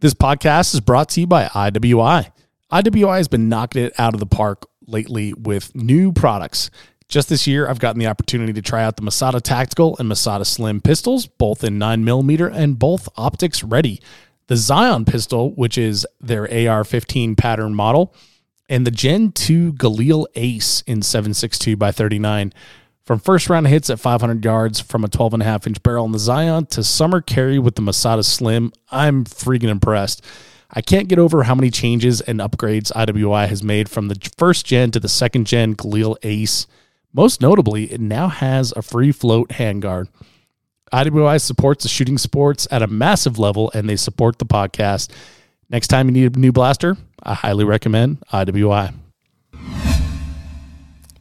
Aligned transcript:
This 0.00 0.14
podcast 0.14 0.74
is 0.74 0.80
brought 0.80 1.08
to 1.10 1.20
you 1.22 1.26
by 1.26 1.46
IWI. 1.46 2.30
IWI 2.70 3.16
has 3.16 3.26
been 3.26 3.48
knocking 3.48 3.82
it 3.82 3.98
out 3.98 4.14
of 4.14 4.20
the 4.20 4.26
park 4.26 4.64
lately 4.86 5.32
with 5.32 5.74
new 5.74 6.12
products. 6.12 6.70
Just 7.08 7.28
this 7.28 7.48
year, 7.48 7.68
I've 7.68 7.80
gotten 7.80 7.98
the 7.98 8.06
opportunity 8.06 8.52
to 8.52 8.62
try 8.62 8.84
out 8.84 8.94
the 8.94 9.02
Masada 9.02 9.40
Tactical 9.40 9.96
and 9.98 10.08
Masada 10.08 10.44
Slim 10.44 10.80
pistols, 10.80 11.26
both 11.26 11.64
in 11.64 11.80
9mm 11.80 12.54
and 12.54 12.78
both 12.78 13.08
optics 13.16 13.64
ready. 13.64 14.00
The 14.46 14.56
Zion 14.56 15.04
pistol, 15.04 15.50
which 15.56 15.76
is 15.76 16.06
their 16.20 16.48
AR 16.70 16.84
15 16.84 17.34
pattern 17.34 17.74
model, 17.74 18.14
and 18.68 18.86
the 18.86 18.92
Gen 18.92 19.32
2 19.32 19.72
Galil 19.72 20.26
Ace 20.36 20.82
in 20.82 21.00
7.62 21.00 21.76
by 21.76 21.90
39. 21.90 22.52
From 23.08 23.18
first 23.18 23.48
round 23.48 23.66
hits 23.68 23.88
at 23.88 23.98
500 23.98 24.44
yards 24.44 24.80
from 24.80 25.02
a 25.02 25.08
12 25.08 25.32
and 25.32 25.42
a 25.42 25.46
half 25.46 25.66
inch 25.66 25.82
barrel 25.82 26.04
in 26.04 26.12
the 26.12 26.18
Zion 26.18 26.66
to 26.66 26.84
summer 26.84 27.22
carry 27.22 27.58
with 27.58 27.74
the 27.74 27.80
Masada 27.80 28.22
Slim, 28.22 28.70
I'm 28.90 29.24
freaking 29.24 29.70
impressed. 29.70 30.22
I 30.70 30.82
can't 30.82 31.08
get 31.08 31.18
over 31.18 31.44
how 31.44 31.54
many 31.54 31.70
changes 31.70 32.20
and 32.20 32.38
upgrades 32.38 32.92
IWI 32.92 33.48
has 33.48 33.62
made 33.62 33.88
from 33.88 34.08
the 34.08 34.30
first 34.36 34.66
gen 34.66 34.90
to 34.90 35.00
the 35.00 35.08
second 35.08 35.46
gen 35.46 35.74
Galil 35.74 36.16
Ace. 36.22 36.66
Most 37.14 37.40
notably, 37.40 37.90
it 37.90 38.02
now 38.02 38.28
has 38.28 38.74
a 38.76 38.82
free 38.82 39.10
float 39.10 39.48
handguard. 39.48 40.08
IWI 40.92 41.40
supports 41.40 41.84
the 41.84 41.88
shooting 41.88 42.18
sports 42.18 42.68
at 42.70 42.82
a 42.82 42.86
massive 42.86 43.38
level 43.38 43.70
and 43.72 43.88
they 43.88 43.96
support 43.96 44.38
the 44.38 44.44
podcast. 44.44 45.10
Next 45.70 45.88
time 45.88 46.08
you 46.08 46.12
need 46.12 46.36
a 46.36 46.38
new 46.38 46.52
blaster, 46.52 46.98
I 47.22 47.32
highly 47.32 47.64
recommend 47.64 48.20
IWI. 48.34 48.92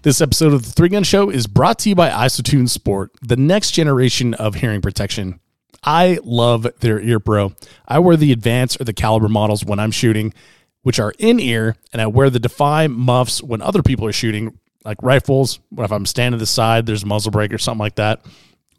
This 0.07 0.21
episode 0.21 0.53
of 0.53 0.63
the 0.63 0.71
Three 0.71 0.87
Gun 0.87 1.03
Show 1.03 1.29
is 1.29 1.47
brought 1.47 1.79
to 1.79 1.89
you 1.89 1.95
by 1.95 2.09
ISOtunes 2.09 2.69
Sport, 2.69 3.11
the 3.21 3.35
next 3.35 3.71
generation 3.71 4.33
of 4.35 4.55
hearing 4.55 4.79
protection. 4.79 5.41
I 5.83 6.19
love 6.23 6.65
their 6.79 7.01
ear 7.01 7.19
pro. 7.19 7.51
I 7.85 7.99
wear 7.99 8.15
the 8.15 8.31
advanced 8.31 8.79
or 8.79 8.85
the 8.85 8.93
caliber 8.93 9.27
models 9.27 9.65
when 9.65 9.79
I'm 9.79 9.91
shooting, 9.91 10.33
which 10.81 10.97
are 10.97 11.13
in 11.19 11.41
ear, 11.41 11.75
and 11.91 12.01
I 12.01 12.07
wear 12.07 12.29
the 12.29 12.39
Defy 12.39 12.87
muffs 12.87 13.43
when 13.43 13.61
other 13.61 13.83
people 13.83 14.05
are 14.05 14.13
shooting, 14.13 14.57
like 14.85 15.03
rifles. 15.03 15.59
If 15.77 15.91
I'm 15.91 16.05
standing 16.05 16.37
to 16.37 16.41
the 16.41 16.45
side, 16.45 16.85
there's 16.85 17.03
a 17.03 17.05
muzzle 17.05 17.31
brake 17.31 17.51
or 17.51 17.57
something 17.57 17.79
like 17.79 17.95
that. 17.95 18.25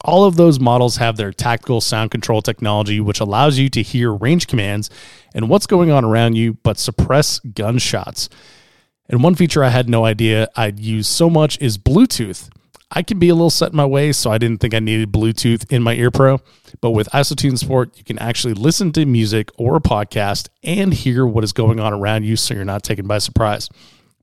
All 0.06 0.24
of 0.24 0.36
those 0.36 0.58
models 0.58 0.96
have 0.96 1.18
their 1.18 1.32
tactical 1.32 1.82
sound 1.82 2.10
control 2.10 2.40
technology, 2.40 3.00
which 3.00 3.20
allows 3.20 3.58
you 3.58 3.68
to 3.68 3.82
hear 3.82 4.14
range 4.14 4.46
commands 4.46 4.88
and 5.34 5.50
what's 5.50 5.66
going 5.66 5.90
on 5.90 6.06
around 6.06 6.36
you, 6.36 6.54
but 6.54 6.78
suppress 6.78 7.38
gunshots. 7.40 8.30
And 9.08 9.22
one 9.22 9.34
feature 9.34 9.64
I 9.64 9.70
had 9.70 9.88
no 9.88 10.04
idea 10.04 10.48
I'd 10.54 10.78
use 10.78 11.08
so 11.08 11.30
much 11.30 11.60
is 11.60 11.78
Bluetooth. 11.78 12.50
I 12.90 13.02
can 13.02 13.18
be 13.18 13.28
a 13.28 13.34
little 13.34 13.50
set 13.50 13.70
in 13.70 13.76
my 13.76 13.84
ways, 13.84 14.16
so 14.16 14.30
I 14.30 14.38
didn't 14.38 14.60
think 14.60 14.74
I 14.74 14.78
needed 14.78 15.12
Bluetooth 15.12 15.70
in 15.70 15.82
my 15.82 15.94
ear 15.94 16.10
pro. 16.10 16.40
But 16.80 16.92
with 16.92 17.08
ISOtunes 17.10 17.58
Sport, 17.58 17.96
you 17.96 18.04
can 18.04 18.18
actually 18.18 18.54
listen 18.54 18.92
to 18.92 19.04
music 19.04 19.50
or 19.58 19.76
a 19.76 19.80
podcast 19.80 20.48
and 20.62 20.92
hear 20.92 21.26
what 21.26 21.44
is 21.44 21.52
going 21.52 21.80
on 21.80 21.92
around 21.92 22.24
you 22.24 22.36
so 22.36 22.54
you're 22.54 22.64
not 22.64 22.82
taken 22.82 23.06
by 23.06 23.18
surprise. 23.18 23.68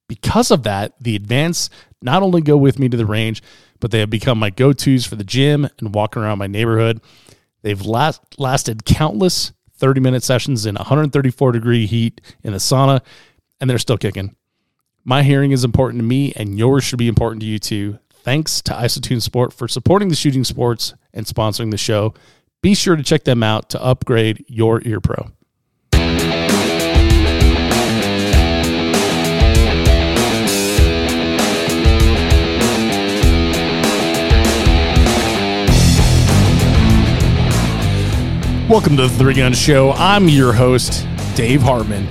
Because 0.08 0.52
of 0.52 0.64
that, 0.64 0.94
the 1.00 1.16
Advance 1.16 1.70
not 2.02 2.24
only 2.24 2.42
go 2.42 2.58
with 2.58 2.80
me 2.80 2.90
to 2.90 2.98
the 2.98 3.06
range, 3.06 3.42
but 3.80 3.92
they 3.92 4.00
have 4.00 4.10
become 4.10 4.40
my 4.40 4.50
go 4.50 4.74
tos 4.74 5.06
for 5.06 5.16
the 5.16 5.24
gym 5.24 5.68
and 5.80 5.94
walking 5.94 6.22
around 6.22 6.38
my 6.38 6.48
neighborhood. 6.48 7.02
They've 7.62 7.82
last, 7.82 8.22
lasted 8.40 8.86
countless 8.86 9.52
30 9.78 10.00
minute 10.00 10.24
sessions 10.24 10.66
in 10.66 10.76
134 10.76 11.52
degree 11.52 11.86
heat 11.86 12.22
in 12.44 12.54
the 12.54 12.60
sauna, 12.60 13.02
and 13.60 13.70
they're 13.70 13.78
still 13.78 13.98
kicking. 13.98 14.36
My 15.08 15.22
hearing 15.22 15.52
is 15.52 15.64
important 15.64 16.00
to 16.00 16.04
me, 16.04 16.34
and 16.36 16.58
yours 16.58 16.84
should 16.84 16.98
be 16.98 17.08
important 17.08 17.42
to 17.42 17.46
you 17.46 17.60
too. 17.60 18.00
Thanks 18.12 18.60
to 18.64 18.72
ISOtunes 18.74 19.22
Sport 19.22 19.54
for 19.54 19.68
supporting 19.68 20.08
the 20.08 20.16
shooting 20.16 20.44
sports 20.44 20.96
and 21.14 21.28
sponsoring 21.28 21.70
the 21.70 21.78
show. 21.78 22.16
Be 22.64 22.74
sure 22.74 22.96
to 22.96 23.04
check 23.04 23.24
them 23.24 23.44
out 23.44 23.70
to 23.70 23.84
upgrade 23.84 24.44
your 24.48 24.82
ear 24.84 25.00
pro. 25.00 25.28
Welcome 38.68 38.98
to 38.98 39.04
the 39.04 39.16
Three 39.20 39.36
Gun 39.36 39.54
Show. 39.54 39.92
I'm 39.92 40.28
your 40.28 40.52
host, 40.52 41.08
Dave 41.36 41.62
Hartman. 41.62 42.08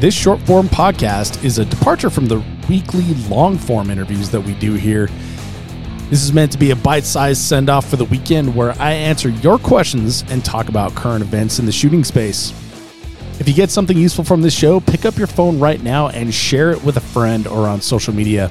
This 0.00 0.14
short 0.14 0.40
form 0.40 0.66
podcast 0.66 1.44
is 1.44 1.58
a 1.58 1.64
departure 1.66 2.08
from 2.08 2.24
the 2.24 2.42
weekly 2.70 3.04
long 3.28 3.58
form 3.58 3.90
interviews 3.90 4.30
that 4.30 4.40
we 4.40 4.54
do 4.54 4.72
here. 4.72 5.10
This 6.08 6.22
is 6.22 6.32
meant 6.32 6.50
to 6.52 6.58
be 6.58 6.70
a 6.70 6.76
bite 6.76 7.04
sized 7.04 7.42
send 7.42 7.68
off 7.68 7.86
for 7.86 7.96
the 7.96 8.06
weekend 8.06 8.56
where 8.56 8.70
I 8.80 8.92
answer 8.92 9.28
your 9.28 9.58
questions 9.58 10.24
and 10.30 10.42
talk 10.42 10.70
about 10.70 10.94
current 10.94 11.22
events 11.22 11.58
in 11.58 11.66
the 11.66 11.72
shooting 11.72 12.02
space. 12.02 12.54
If 13.40 13.46
you 13.46 13.52
get 13.52 13.68
something 13.68 13.94
useful 13.94 14.24
from 14.24 14.40
this 14.40 14.54
show, 14.54 14.80
pick 14.80 15.04
up 15.04 15.18
your 15.18 15.26
phone 15.26 15.60
right 15.60 15.82
now 15.82 16.08
and 16.08 16.32
share 16.32 16.70
it 16.70 16.82
with 16.82 16.96
a 16.96 17.02
friend 17.02 17.46
or 17.46 17.68
on 17.68 17.82
social 17.82 18.14
media. 18.14 18.50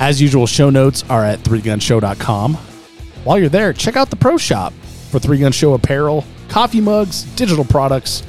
As 0.00 0.22
usual, 0.22 0.46
show 0.46 0.70
notes 0.70 1.04
are 1.10 1.26
at 1.26 1.40
3gunshow.com. 1.40 2.54
While 3.24 3.38
you're 3.38 3.50
there, 3.50 3.74
check 3.74 3.96
out 3.96 4.08
the 4.08 4.16
Pro 4.16 4.38
Shop 4.38 4.72
for 5.10 5.18
3 5.18 5.40
Gun 5.40 5.52
Show 5.52 5.74
apparel, 5.74 6.24
coffee 6.48 6.80
mugs, 6.80 7.24
digital 7.34 7.66
products, 7.66 8.22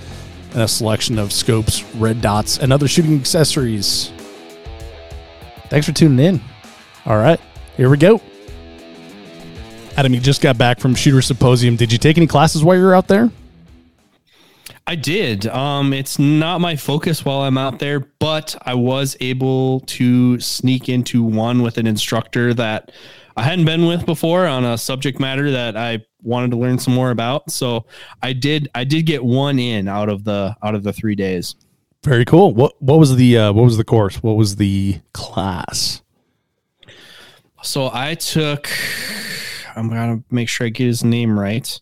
and 0.54 0.62
a 0.62 0.68
selection 0.68 1.20
of 1.20 1.32
scopes, 1.32 1.84
red 1.96 2.22
dots, 2.22 2.58
and 2.58 2.72
other 2.72 2.88
shooting 2.88 3.20
accessories. 3.20 4.12
Thanks 5.70 5.86
for 5.86 5.94
tuning 5.94 6.26
in. 6.26 6.42
All 7.06 7.18
right, 7.18 7.40
here 7.76 7.90
we 7.90 7.98
go. 7.98 8.22
Adam, 9.98 10.14
you 10.14 10.20
just 10.20 10.42
got 10.42 10.58
back 10.58 10.80
from 10.80 10.94
Shooter 10.94 11.22
Symposium. 11.22 11.76
Did 11.76 11.92
you 11.92 11.98
take 11.98 12.18
any 12.18 12.28
classes 12.28 12.64
while 12.64 12.78
you 12.78 12.84
were 12.84 12.96
out 12.96 13.08
there? 13.08 13.32
I 14.86 14.96
did. 14.96 15.48
Um, 15.48 15.92
it's 15.92 16.18
not 16.18 16.62
my 16.62 16.78
focus 16.78 17.26
while 17.26 17.42
I'm 17.42 17.58
out 17.58 17.80
there, 17.80 18.00
but 18.20 18.56
I 18.62 18.74
was 18.76 19.18
able 19.20 19.82
to 19.82 20.40
sneak 20.40 20.88
into 20.88 21.24
one 21.24 21.62
with 21.62 21.78
an 21.78 21.88
instructor 21.88 22.54
that 22.54 22.94
I 23.38 23.44
hadn't 23.44 23.66
been 23.66 23.86
with 23.86 24.04
before 24.08 24.48
on 24.48 24.66
a 24.66 24.78
subject 24.80 25.20
matter 25.20 25.52
that 25.52 25.78
I 25.78 26.04
wanted 26.24 26.50
to 26.52 26.58
learn 26.58 26.80
some 26.80 26.96
more 26.96 27.12
about. 27.12 27.52
So 27.52 27.86
I 28.24 28.34
did 28.34 28.68
I 28.74 28.84
did 28.84 29.06
get 29.06 29.24
one 29.24 29.60
in 29.60 29.88
out 29.88 30.10
of 30.10 30.24
the 30.24 30.56
out 30.64 30.74
of 30.74 30.82
the 30.84 30.92
three 30.92 31.14
days. 31.14 31.56
Very 32.04 32.26
cool. 32.26 32.56
What 32.56 32.82
what 32.82 32.98
was 32.98 33.16
the 33.16 33.38
uh, 33.38 33.54
what 33.54 33.64
was 33.64 33.78
the 33.78 33.84
course? 33.84 34.24
What 34.24 34.38
was 34.38 34.56
the 34.56 35.00
class? 35.14 36.02
So 37.62 37.92
I 37.94 38.16
took. 38.16 38.70
I'm 39.76 39.90
gonna 39.90 40.24
make 40.32 40.50
sure 40.50 40.66
I 40.66 40.72
get 40.72 40.88
his 40.88 41.04
name 41.04 41.40
right. 41.40 41.80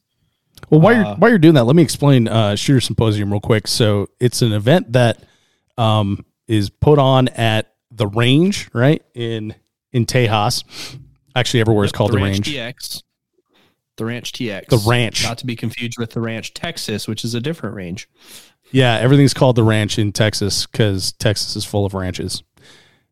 Well, 0.69 0.81
while 0.81 0.93
you're 0.93 1.05
uh, 1.05 1.15
while 1.15 1.29
you're 1.29 1.39
doing 1.39 1.55
that, 1.55 1.63
let 1.63 1.77
me 1.77 1.83
explain 1.83 2.27
uh, 2.27 2.57
Shooter 2.57 2.81
Symposium 2.81 3.31
real 3.31 3.39
quick. 3.39 3.67
So 3.67 4.07
it's 4.19 4.41
an 4.41 4.51
event 4.51 4.91
that 4.91 5.23
um, 5.77 6.25
is 6.49 6.69
put 6.69 6.99
on 6.99 7.29
at 7.29 7.73
the 7.91 8.07
range, 8.07 8.69
right 8.73 9.01
in 9.13 9.55
in 9.93 10.05
Tejas, 10.05 10.63
Actually, 11.35 11.61
everywhere 11.61 11.85
is 11.85 11.91
called 11.91 12.11
the, 12.11 12.17
the 12.17 12.23
Range. 12.23 12.41
TX. 12.41 13.03
The 13.97 14.05
Ranch 14.05 14.31
TX. 14.33 14.67
The 14.67 14.77
Ranch. 14.89 15.23
Not 15.23 15.37
to 15.39 15.45
be 15.45 15.55
confused 15.55 15.97
with 15.97 16.11
the 16.11 16.21
Ranch 16.21 16.53
Texas, 16.53 17.07
which 17.07 17.23
is 17.23 17.33
a 17.33 17.39
different 17.39 17.75
range. 17.75 18.09
Yeah, 18.71 18.95
everything's 18.95 19.33
called 19.33 19.55
the 19.55 19.63
Ranch 19.63 19.99
in 19.99 20.11
Texas 20.11 20.65
because 20.65 21.13
Texas 21.13 21.55
is 21.55 21.65
full 21.65 21.85
of 21.85 21.93
ranches. 21.93 22.43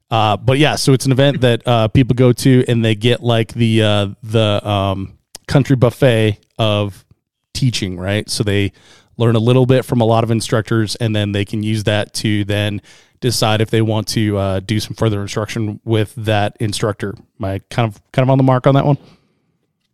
Uh, 0.09 0.38
but 0.38 0.57
yeah, 0.57 0.75
so 0.75 0.94
it's 0.94 1.06
an 1.06 1.12
event 1.12 1.41
that 1.41 1.67
uh, 1.67 1.88
people 1.88 2.16
go 2.16 2.33
to 2.33 2.63
and 2.67 2.83
they 2.83 2.95
get 2.95 3.23
like 3.23 3.53
the 3.53 3.81
uh, 3.81 4.07
the 4.23 4.67
um, 4.67 5.17
country 5.47 5.75
buffet 5.75 6.39
of 6.59 7.06
teaching, 7.53 7.97
right? 7.97 8.29
So 8.29 8.44
they 8.44 8.73
learn 9.18 9.35
a 9.35 9.40
little 9.40 9.66
bit 9.66 9.85
from 9.85 10.01
a 10.01 10.06
lot 10.06 10.24
of 10.24 10.31
instructors, 10.31 10.96
and 10.96 11.16
then 11.16 11.31
they 11.31 11.46
can 11.46 11.63
use 11.63 11.84
that 11.84 12.13
to 12.16 12.44
then 12.46 12.81
decide 13.19 13.62
if 13.62 13.69
they 13.69 13.81
want 13.81 14.07
to 14.09 14.38
uh, 14.38 14.59
do 14.59 14.79
some 14.79 14.96
further 14.96 15.22
instruction 15.22 15.79
with 15.85 16.13
that 16.16 16.57
instructor. 16.59 17.16
Am 17.40 17.46
I 17.46 17.59
kind 17.69 17.88
of 17.88 18.01
kind 18.12 18.25
of 18.25 18.29
on 18.29 18.38
the 18.38 18.44
mark 18.44 18.68
on 18.68 18.75
that 18.75 18.85
one? 18.85 18.97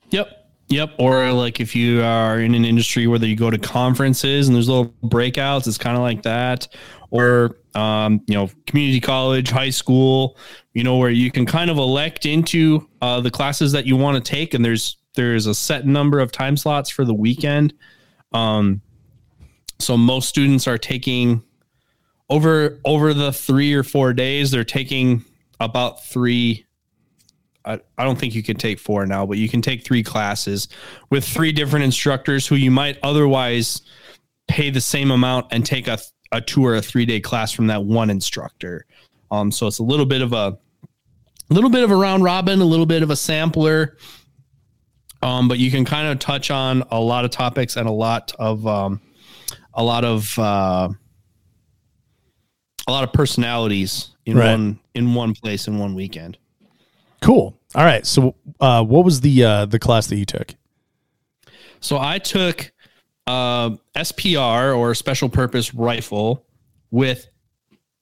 Yep. 0.09 0.35
Yep. 0.69 0.95
Or 0.99 1.31
like 1.33 1.59
if 1.59 1.75
you 1.75 2.03
are 2.03 2.39
in 2.39 2.53
an 2.53 2.63
industry 2.63 3.07
where 3.07 3.23
you 3.23 3.35
go 3.35 3.49
to 3.49 3.57
conferences 3.57 4.47
and 4.47 4.55
there's 4.55 4.69
little 4.69 4.93
breakouts, 5.03 5.67
it's 5.67 5.77
kind 5.77 5.95
of 5.95 6.03
like 6.03 6.23
that. 6.23 6.67
Or 7.11 7.57
um, 7.75 8.21
you 8.27 8.35
know, 8.35 8.49
community 8.67 8.99
college, 8.99 9.49
high 9.49 9.69
school, 9.69 10.37
you 10.73 10.83
know, 10.83 10.97
where 10.97 11.09
you 11.09 11.31
can 11.31 11.45
kind 11.45 11.69
of 11.69 11.77
elect 11.77 12.25
into 12.25 12.87
uh, 13.01 13.19
the 13.19 13.31
classes 13.31 13.71
that 13.71 13.85
you 13.85 13.95
want 13.95 14.23
to 14.23 14.31
take, 14.31 14.53
and 14.53 14.63
there's 14.63 14.97
there's 15.15 15.47
a 15.47 15.55
set 15.55 15.85
number 15.85 16.19
of 16.19 16.31
time 16.31 16.55
slots 16.55 16.89
for 16.89 17.03
the 17.03 17.13
weekend. 17.13 17.73
Um, 18.31 18.81
so 19.79 19.97
most 19.97 20.29
students 20.29 20.67
are 20.67 20.77
taking 20.77 21.43
over 22.29 22.79
over 22.85 23.13
the 23.13 23.33
three 23.33 23.73
or 23.73 23.83
four 23.83 24.13
days, 24.13 24.51
they're 24.51 24.63
taking 24.63 25.25
about 25.59 26.03
three. 26.05 26.65
I, 27.65 27.79
I 27.97 28.05
don't 28.05 28.17
think 28.17 28.35
you 28.35 28.43
can 28.43 28.55
take 28.55 28.79
four 28.79 29.05
now, 29.05 29.25
but 29.25 29.37
you 29.37 29.49
can 29.49 29.61
take 29.61 29.83
three 29.83 30.03
classes 30.03 30.69
with 31.09 31.25
three 31.25 31.51
different 31.51 31.85
instructors 31.85 32.47
who 32.47 32.55
you 32.55 32.71
might 32.71 32.97
otherwise 33.03 33.81
pay 34.47 34.69
the 34.69 34.81
same 34.81 35.11
amount 35.11 35.47
and 35.51 35.65
take 35.65 35.87
a, 35.87 35.99
a 36.31 36.41
two 36.41 36.65
or 36.65 36.75
a 36.75 36.81
three 36.81 37.05
day 37.05 37.19
class 37.19 37.51
from 37.51 37.67
that 37.67 37.83
one 37.83 38.09
instructor. 38.09 38.85
Um, 39.31 39.51
so 39.51 39.67
it's 39.67 39.79
a 39.79 39.83
little 39.83 40.05
bit 40.05 40.21
of 40.21 40.33
a, 40.33 40.57
little 41.49 41.69
bit 41.69 41.83
of 41.83 41.91
a 41.91 41.95
round 41.95 42.23
robin, 42.23 42.61
a 42.61 42.65
little 42.65 42.85
bit 42.85 43.03
of 43.03 43.09
a 43.09 43.15
sampler. 43.15 43.97
Um, 45.21 45.47
but 45.47 45.59
you 45.59 45.69
can 45.69 45.83
kind 45.83 46.07
of 46.07 46.19
touch 46.19 46.49
on 46.49 46.83
a 46.91 46.99
lot 46.99 47.25
of 47.25 47.31
topics 47.31 47.75
and 47.75 47.89
a 47.89 47.91
lot 47.91 48.31
of 48.39 48.65
um, 48.65 49.01
a 49.79 49.83
lot 49.83 50.03
of 50.03 50.37
uh, 50.37 50.89
a 52.87 52.91
lot 52.91 53.03
of 53.03 53.13
personalities 53.13 54.09
in 54.25 54.37
Right. 54.37 54.51
one 54.51 54.79
in 54.93 55.13
one 55.13 55.33
place 55.33 55.67
in 55.67 55.79
one 55.79 55.95
weekend. 55.95 56.37
Cool. 57.21 57.57
All 57.75 57.83
right. 57.85 58.05
So, 58.05 58.35
uh, 58.59 58.83
what 58.83 59.05
was 59.05 59.21
the 59.21 59.43
uh, 59.43 59.65
the 59.65 59.79
class 59.79 60.07
that 60.07 60.17
you 60.17 60.25
took? 60.25 60.53
So 61.79 61.97
I 61.97 62.19
took 62.19 62.71
uh, 63.25 63.71
SPR 63.95 64.77
or 64.77 64.93
special 64.95 65.29
purpose 65.29 65.73
rifle 65.73 66.45
with 66.91 67.27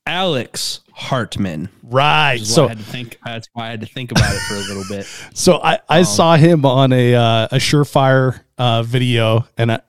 Alex 0.08 0.80
Hartman. 0.94 1.70
Right. 1.84 2.40
So 2.42 2.66
I 2.66 2.70
had 2.70 2.78
to 2.80 2.84
think. 2.84 3.20
That's 3.24 3.48
why 3.54 3.68
I 3.68 3.70
had 3.70 3.82
to 3.82 3.88
think 3.88 4.12
about 4.12 4.34
it 4.34 4.40
for 4.48 4.56
a 4.56 4.60
little 4.60 4.86
bit. 4.90 5.06
so 5.34 5.62
I, 5.62 5.80
I 5.88 6.02
saw 6.04 6.36
him 6.38 6.66
on 6.66 6.92
a 6.92 7.14
uh, 7.14 7.48
a 7.52 7.58
Surefire 7.58 8.40
uh, 8.58 8.82
video, 8.84 9.46
and 9.58 9.74
I, 9.74 9.82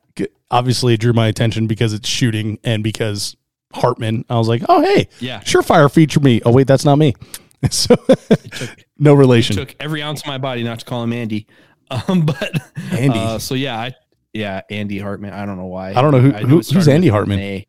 obviously 0.51 0.97
drew 0.97 1.13
my 1.13 1.27
attention 1.29 1.67
because 1.67 1.93
it's 1.93 2.09
shooting 2.09 2.59
and 2.65 2.83
because 2.83 3.37
Hartman. 3.75 4.25
I 4.31 4.39
was 4.39 4.49
like, 4.49 4.63
oh 4.69 4.81
hey, 4.83 5.09
Yeah. 5.21 5.41
Surefire 5.41 5.93
featured 5.93 6.23
me. 6.25 6.41
Oh 6.45 6.53
wait, 6.53 6.67
that's 6.67 6.85
not 6.85 6.97
me. 6.97 7.15
So 7.71 7.97
took- 7.97 8.77
no 8.99 9.15
relation. 9.15 9.57
Took 9.57 9.75
every 9.81 10.01
ounce 10.01 10.21
of 10.21 10.29
my 10.29 10.39
body 10.39 10.63
not 10.63 10.79
to 10.79 10.85
call 10.85 11.03
him 11.03 11.13
Andy. 11.13 11.47
Um, 11.91 12.27
but 12.27 12.53
Andy. 12.93 13.19
Uh, 13.19 13.39
so 13.39 13.55
yeah, 13.55 13.79
I 13.79 13.95
yeah 14.35 14.61
Andy 14.71 14.99
Hartman. 14.99 15.33
I 15.33 15.47
don't 15.47 15.57
know 15.57 15.65
why. 15.67 15.91
I 15.91 16.03
don't 16.03 16.13
know 16.13 16.21
who- 16.21 16.31
who- 16.47 16.57
who's 16.59 16.87
Andy 16.87 17.09
Hartman? 17.09 17.39
A. 17.41 17.67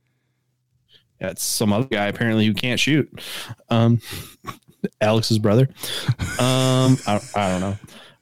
That's 1.19 1.41
some 1.43 1.71
other 1.73 1.87
guy 1.87 2.07
apparently 2.07 2.45
who 2.45 2.53
can't 2.53 2.79
shoot. 2.79 3.09
Um, 3.69 4.01
Alex's 5.01 5.39
brother. 5.39 5.69
Um, 6.37 6.97
I, 7.07 7.19
I 7.35 7.49
don't 7.49 7.61
know. 7.61 7.77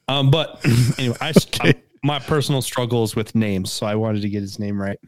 Um, 0.07 0.31
but 0.31 0.63
anyway, 0.97 1.17
I, 1.19 1.29
Okay. 1.31 1.73
My 2.03 2.19
personal 2.19 2.61
struggles 2.61 3.15
with 3.15 3.35
names, 3.35 3.71
so 3.71 3.85
I 3.85 3.95
wanted 3.95 4.21
to 4.21 4.29
get 4.29 4.41
his 4.41 4.59
name 4.59 4.79
right. 4.79 4.99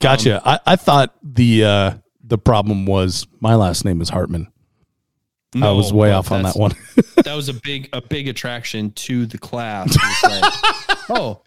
Gotcha. 0.00 0.42
I, 0.44 0.60
I 0.66 0.76
thought 0.76 1.14
the 1.22 1.64
uh, 1.64 1.94
the 2.22 2.38
problem 2.38 2.86
was 2.86 3.26
my 3.40 3.54
last 3.54 3.84
name 3.84 4.00
is 4.00 4.08
Hartman. 4.08 4.52
I 5.54 5.70
was 5.72 5.92
way 5.92 6.12
off 6.12 6.30
on 6.30 6.42
that 6.42 6.56
one. 6.56 6.72
that 7.16 7.34
was 7.34 7.48
a 7.48 7.54
big 7.54 7.88
a 7.92 8.02
big 8.02 8.28
attraction 8.28 8.90
to 8.92 9.26
the 9.26 9.38
class. 9.38 9.96
Like, 10.22 10.52
oh, 11.08 11.42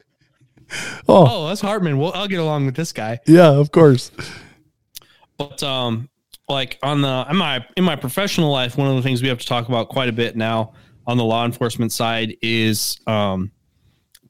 oh, 1.07 1.07
oh, 1.07 1.47
that's 1.47 1.61
Hartman. 1.61 1.97
Well, 1.97 2.11
I'll 2.15 2.27
get 2.27 2.39
along 2.39 2.65
with 2.65 2.75
this 2.75 2.93
guy. 2.93 3.19
yeah, 3.27 3.51
of 3.51 3.71
course. 3.71 4.11
But 5.37 5.61
um, 5.61 6.09
like 6.49 6.79
on 6.81 7.01
the 7.01 7.27
in 7.29 7.35
my 7.37 7.65
in 7.77 7.83
my 7.83 7.95
professional 7.95 8.51
life, 8.51 8.77
one 8.77 8.87
of 8.87 8.95
the 8.95 9.01
things 9.01 9.21
we 9.21 9.27
have 9.29 9.39
to 9.39 9.45
talk 9.45 9.67
about 9.67 9.89
quite 9.89 10.09
a 10.09 10.13
bit 10.13 10.35
now 10.35 10.73
on 11.05 11.17
the 11.17 11.23
law 11.23 11.45
enforcement 11.45 11.91
side 11.91 12.35
is 12.41 12.99
um, 13.07 13.51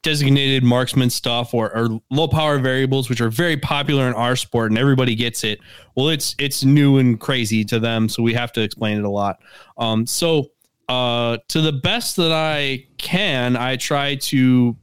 designated 0.02 0.64
marksman 0.64 1.08
stuff 1.10 1.54
or, 1.54 1.74
or 1.76 2.00
low 2.10 2.28
power 2.28 2.58
variables, 2.58 3.08
which 3.08 3.20
are 3.20 3.30
very 3.30 3.56
popular 3.56 4.08
in 4.08 4.14
our 4.14 4.36
sport 4.36 4.70
and 4.70 4.78
everybody 4.78 5.14
gets 5.14 5.44
it. 5.44 5.60
Well, 5.96 6.08
it's 6.08 6.34
it's 6.38 6.64
new 6.64 6.98
and 6.98 7.18
crazy 7.18 7.64
to 7.66 7.78
them, 7.78 8.08
so 8.08 8.22
we 8.22 8.34
have 8.34 8.52
to 8.52 8.62
explain 8.62 8.98
it 8.98 9.04
a 9.04 9.10
lot. 9.10 9.40
Um, 9.78 10.06
so 10.06 10.50
uh, 10.88 11.38
to 11.48 11.60
the 11.60 11.72
best 11.72 12.16
that 12.16 12.32
I 12.32 12.86
can, 12.98 13.56
I 13.56 13.76
try 13.76 14.16
to 14.16 14.76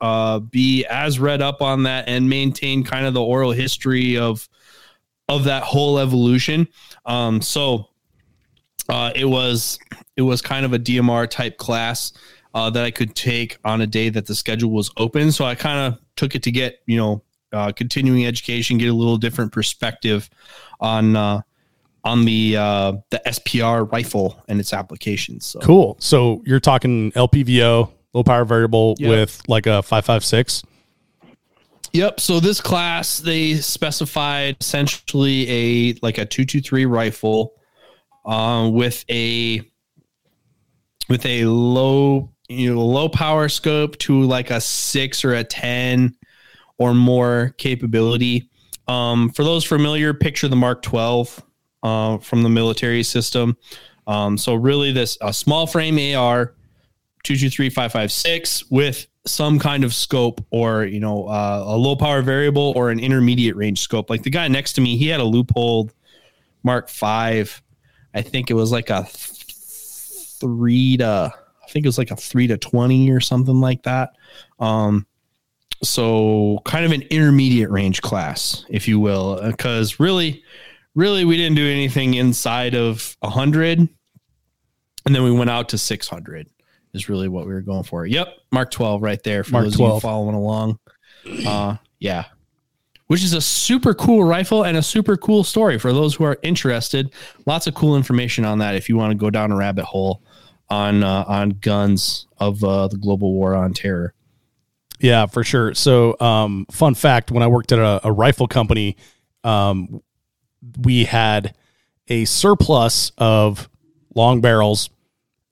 uh, 0.00 0.40
be 0.40 0.84
as 0.86 1.20
read 1.20 1.42
up 1.42 1.62
on 1.62 1.84
that 1.84 2.08
and 2.08 2.28
maintain 2.28 2.82
kind 2.82 3.06
of 3.06 3.14
the 3.14 3.22
oral 3.22 3.52
history 3.52 4.16
of 4.16 4.48
of 5.28 5.44
that 5.44 5.62
whole 5.62 5.98
evolution. 5.98 6.66
Um, 7.06 7.40
so 7.40 7.88
uh, 8.88 9.12
it 9.14 9.26
was 9.26 9.78
it 10.16 10.22
was 10.22 10.42
kind 10.42 10.64
of 10.64 10.72
a 10.72 10.78
DMR 10.78 11.28
type 11.28 11.58
class 11.58 12.12
uh, 12.54 12.70
that 12.70 12.84
I 12.84 12.90
could 12.90 13.14
take 13.14 13.58
on 13.64 13.80
a 13.80 13.86
day 13.86 14.08
that 14.10 14.26
the 14.26 14.34
schedule 14.34 14.70
was 14.70 14.90
open. 14.96 15.32
So 15.32 15.44
I 15.44 15.54
kind 15.54 15.92
of 15.94 16.00
took 16.16 16.34
it 16.34 16.42
to 16.44 16.50
get 16.50 16.80
you 16.86 16.96
know 16.96 17.22
uh, 17.52 17.72
continuing 17.72 18.26
education, 18.26 18.78
get 18.78 18.88
a 18.88 18.94
little 18.94 19.16
different 19.18 19.52
perspective 19.52 20.28
on 20.80 21.16
uh, 21.16 21.40
on 22.04 22.24
the 22.24 22.56
uh, 22.56 22.92
the 23.10 23.20
SPR 23.26 23.90
rifle 23.92 24.42
and 24.48 24.58
its 24.60 24.72
applications. 24.72 25.46
So 25.46 25.60
Cool. 25.60 25.96
So 26.00 26.42
you're 26.44 26.60
talking 26.60 27.12
LPVO, 27.12 27.90
low 28.12 28.22
power 28.24 28.44
variable 28.44 28.96
Yeah. 28.98 29.10
with 29.10 29.40
like 29.48 29.66
a 29.66 29.82
five 29.82 30.04
five 30.04 30.24
six. 30.24 30.62
Yep. 31.94 32.20
So 32.20 32.40
this 32.40 32.60
class 32.60 33.18
they 33.18 33.56
specified 33.56 34.56
essentially 34.60 35.48
a 35.90 35.94
like 36.02 36.18
a 36.18 36.24
two 36.24 36.44
two 36.46 36.60
three 36.62 36.86
rifle, 36.86 37.52
uh, 38.24 38.68
with 38.72 39.04
a 39.10 39.60
with 41.08 41.26
a 41.26 41.44
low 41.44 42.30
you 42.52 42.74
know 42.74 42.84
low 42.84 43.08
power 43.08 43.48
scope 43.48 43.98
to 43.98 44.22
like 44.22 44.50
a 44.50 44.60
six 44.60 45.24
or 45.24 45.34
a 45.34 45.44
ten 45.44 46.14
or 46.78 46.94
more 46.94 47.54
capability. 47.58 48.48
Um, 48.88 49.30
for 49.30 49.44
those 49.44 49.64
familiar, 49.64 50.14
picture 50.14 50.48
the 50.48 50.56
Mark 50.56 50.82
twelve 50.82 51.42
uh, 51.82 52.18
from 52.18 52.42
the 52.42 52.48
military 52.48 53.02
system. 53.02 53.56
Um, 54.06 54.36
so 54.36 54.54
really, 54.54 54.92
this 54.92 55.18
a 55.20 55.32
small 55.32 55.66
frame 55.66 56.16
AR, 56.16 56.54
two 57.22 57.36
two 57.36 57.50
three 57.50 57.70
five 57.70 57.92
five 57.92 58.12
six 58.12 58.68
with 58.70 59.06
some 59.24 59.58
kind 59.58 59.84
of 59.84 59.94
scope 59.94 60.44
or 60.50 60.84
you 60.84 61.00
know 61.00 61.26
uh, 61.26 61.64
a 61.66 61.76
low 61.76 61.94
power 61.94 62.22
variable 62.22 62.72
or 62.76 62.90
an 62.90 62.98
intermediate 62.98 63.56
range 63.56 63.80
scope. 63.80 64.10
Like 64.10 64.22
the 64.22 64.30
guy 64.30 64.48
next 64.48 64.74
to 64.74 64.80
me, 64.80 64.96
he 64.96 65.08
had 65.08 65.20
a 65.20 65.24
Leupold 65.24 65.90
Mark 66.62 66.88
Five. 66.88 67.62
I 68.14 68.22
think 68.22 68.50
it 68.50 68.54
was 68.54 68.72
like 68.72 68.90
a 68.90 69.04
three 70.42 70.96
to 70.98 71.32
think 71.72 71.84
it 71.84 71.88
was 71.88 71.98
like 71.98 72.10
a 72.10 72.16
three 72.16 72.46
to 72.46 72.56
twenty 72.56 73.10
or 73.10 73.20
something 73.20 73.60
like 73.60 73.82
that. 73.84 74.10
Um, 74.60 75.06
so 75.82 76.60
kind 76.64 76.84
of 76.84 76.92
an 76.92 77.02
intermediate 77.02 77.70
range 77.70 78.02
class, 78.02 78.64
if 78.68 78.86
you 78.86 79.00
will, 79.00 79.42
because 79.42 79.98
really, 79.98 80.44
really 80.94 81.24
we 81.24 81.36
didn't 81.36 81.56
do 81.56 81.68
anything 81.68 82.14
inside 82.14 82.74
of 82.74 83.16
a 83.22 83.30
hundred, 83.30 83.78
and 83.78 85.14
then 85.14 85.22
we 85.24 85.32
went 85.32 85.50
out 85.50 85.70
to 85.70 85.78
six 85.78 86.06
hundred. 86.08 86.48
Is 86.94 87.08
really 87.08 87.28
what 87.28 87.46
we 87.46 87.54
were 87.54 87.62
going 87.62 87.84
for. 87.84 88.04
Yep, 88.06 88.28
Mark 88.52 88.70
twelve 88.70 89.02
right 89.02 89.22
there 89.22 89.44
for 89.44 89.52
Mark 89.52 89.64
those 89.64 89.74
of 89.74 89.80
you 89.80 89.86
12. 89.86 90.02
following 90.02 90.34
along. 90.34 90.78
Uh, 91.46 91.76
yeah, 92.00 92.26
which 93.06 93.24
is 93.24 93.32
a 93.32 93.40
super 93.40 93.94
cool 93.94 94.24
rifle 94.24 94.64
and 94.64 94.76
a 94.76 94.82
super 94.82 95.16
cool 95.16 95.42
story 95.42 95.78
for 95.78 95.92
those 95.92 96.14
who 96.14 96.24
are 96.24 96.38
interested. 96.42 97.12
Lots 97.46 97.66
of 97.66 97.74
cool 97.74 97.96
information 97.96 98.44
on 98.44 98.58
that 98.58 98.74
if 98.74 98.88
you 98.88 98.96
want 98.96 99.10
to 99.10 99.16
go 99.16 99.30
down 99.30 99.52
a 99.52 99.56
rabbit 99.56 99.84
hole 99.84 100.22
on 100.72 101.04
uh, 101.04 101.24
on 101.28 101.50
guns 101.50 102.26
of 102.38 102.64
uh, 102.64 102.88
the 102.88 102.96
global 102.96 103.34
war 103.34 103.54
on 103.54 103.74
terror. 103.74 104.14
Yeah, 104.98 105.26
for 105.26 105.44
sure. 105.44 105.74
So, 105.74 106.16
um, 106.18 106.66
fun 106.70 106.94
fact: 106.94 107.30
when 107.30 107.42
I 107.42 107.46
worked 107.46 107.72
at 107.72 107.78
a, 107.78 108.00
a 108.08 108.12
rifle 108.12 108.48
company, 108.48 108.96
um, 109.44 110.00
we 110.80 111.04
had 111.04 111.54
a 112.08 112.24
surplus 112.24 113.12
of 113.18 113.68
long 114.14 114.40
barrels 114.40 114.88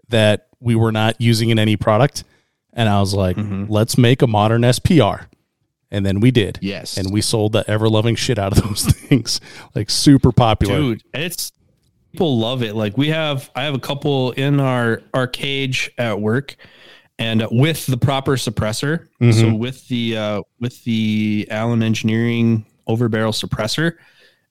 that 0.09 0.49
we 0.59 0.75
were 0.75 0.93
not 0.93 1.21
using 1.21 1.51
in 1.51 1.59
any 1.59 1.77
product, 1.77 2.25
and 2.73 2.89
I 2.89 3.01
was 3.01 3.13
like, 3.13 3.37
"Let's 3.39 3.99
make 3.99 4.23
a 4.23 4.27
modern 4.27 4.63
SPR," 4.63 5.27
and 5.91 6.07
then 6.07 6.21
we 6.21 6.31
did. 6.31 6.59
Yes. 6.63 6.97
and 6.97 7.13
we 7.13 7.21
sold 7.21 7.53
the 7.53 7.69
ever 7.69 7.89
loving 7.91 8.15
shit 8.15 8.39
out 8.39 8.57
of 8.57 8.65
those 8.69 8.85
things, 8.85 9.41
like 9.75 9.91
super 9.91 10.33
popular. 10.33 10.77
dude 10.77 11.03
it's 11.13 11.53
people 12.13 12.39
love 12.39 12.63
it. 12.63 12.75
Like 12.75 12.97
we 12.97 13.09
have 13.09 13.51
i 13.55 13.63
have 13.65 13.75
a 13.75 13.79
couple 13.79 14.33
in 14.33 14.61
our 14.61 15.03
our 15.15 15.27
cage 15.27 15.91
at 15.99 16.21
work 16.21 16.57
and 17.19 17.47
with 17.51 17.87
the 17.87 17.97
proper 17.99 18.37
suppressor. 18.37 19.09
So 19.33 19.55
with 19.55 19.87
the 19.89 20.17
uh 20.17 20.43
with 20.59 20.83
the 20.85 21.47
allen 21.51 21.83
engineering 21.83 22.65
over 22.87 23.09
barrel 23.09 23.33
suppressor. 23.33 23.95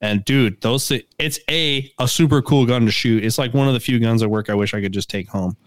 And 0.02 0.24
dude 0.24 0.62
those 0.62 0.92
it's 1.18 1.40
a 1.50 1.92
a 2.00 2.08
super 2.08 2.42
cool 2.42 2.66
gun 2.66 2.86
to 2.86 2.92
shoot. 2.92 3.24
It's 3.26 3.38
like 3.38 3.54
one 3.54 3.68
of 3.68 3.74
the 3.74 3.80
few 3.80 4.00
guns 4.00 4.24
at 4.24 4.30
work 4.30 4.50
i 4.50 4.54
wish 4.54 4.74
i 4.74 4.82
could 4.82 4.94
just 4.94 5.10
take 5.10 5.28
home. 5.28 5.58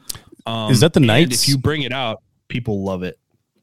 Um, 0.46 0.72
Is 0.72 0.80
that 0.80 0.92
the 0.92 0.98
and 0.98 1.06
Knights? 1.06 1.42
if 1.42 1.48
you 1.48 1.58
bring 1.58 1.82
it 1.82 1.92
out 1.92 2.22
people 2.48 2.82
love 2.82 3.02
it. 3.02 3.18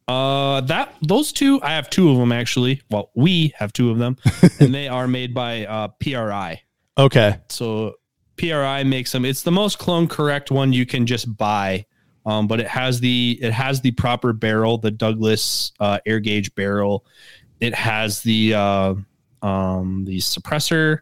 Uh 0.07 0.61
that 0.61 0.93
those 1.01 1.31
two 1.31 1.59
i 1.63 1.71
have 1.71 1.89
two 1.89 2.09
of 2.11 2.17
them 2.17 2.31
actually. 2.31 2.81
Well 2.91 3.09
we 3.15 3.53
have 3.57 3.73
two 3.73 3.89
of 3.89 3.97
them. 3.97 4.17
And 4.59 4.73
they 4.75 4.87
are 4.87 5.07
made 5.07 5.33
by 5.33 5.65
uh 5.65 5.87
pri 5.99 6.61
Okay, 6.97 7.37
so 7.47 7.95
PRI 8.39 8.83
makes 8.83 9.11
them. 9.11 9.25
It's 9.25 9.43
the 9.43 9.51
most 9.51 9.77
clone 9.79 10.07
correct 10.07 10.49
one 10.49 10.71
you 10.71 10.85
can 10.85 11.05
just 11.05 11.35
buy, 11.37 11.85
um, 12.25 12.47
but 12.47 12.59
it 12.59 12.67
has 12.67 12.99
the 12.99 13.37
it 13.41 13.51
has 13.51 13.81
the 13.81 13.91
proper 13.91 14.33
barrel, 14.33 14.77
the 14.77 14.91
Douglas 14.91 15.73
uh, 15.79 15.99
air 16.05 16.19
gauge 16.19 16.53
barrel. 16.55 17.05
It 17.59 17.75
has 17.75 18.21
the 18.21 18.53
uh, 18.53 18.95
um, 19.41 20.05
the 20.05 20.17
suppressor, 20.17 21.01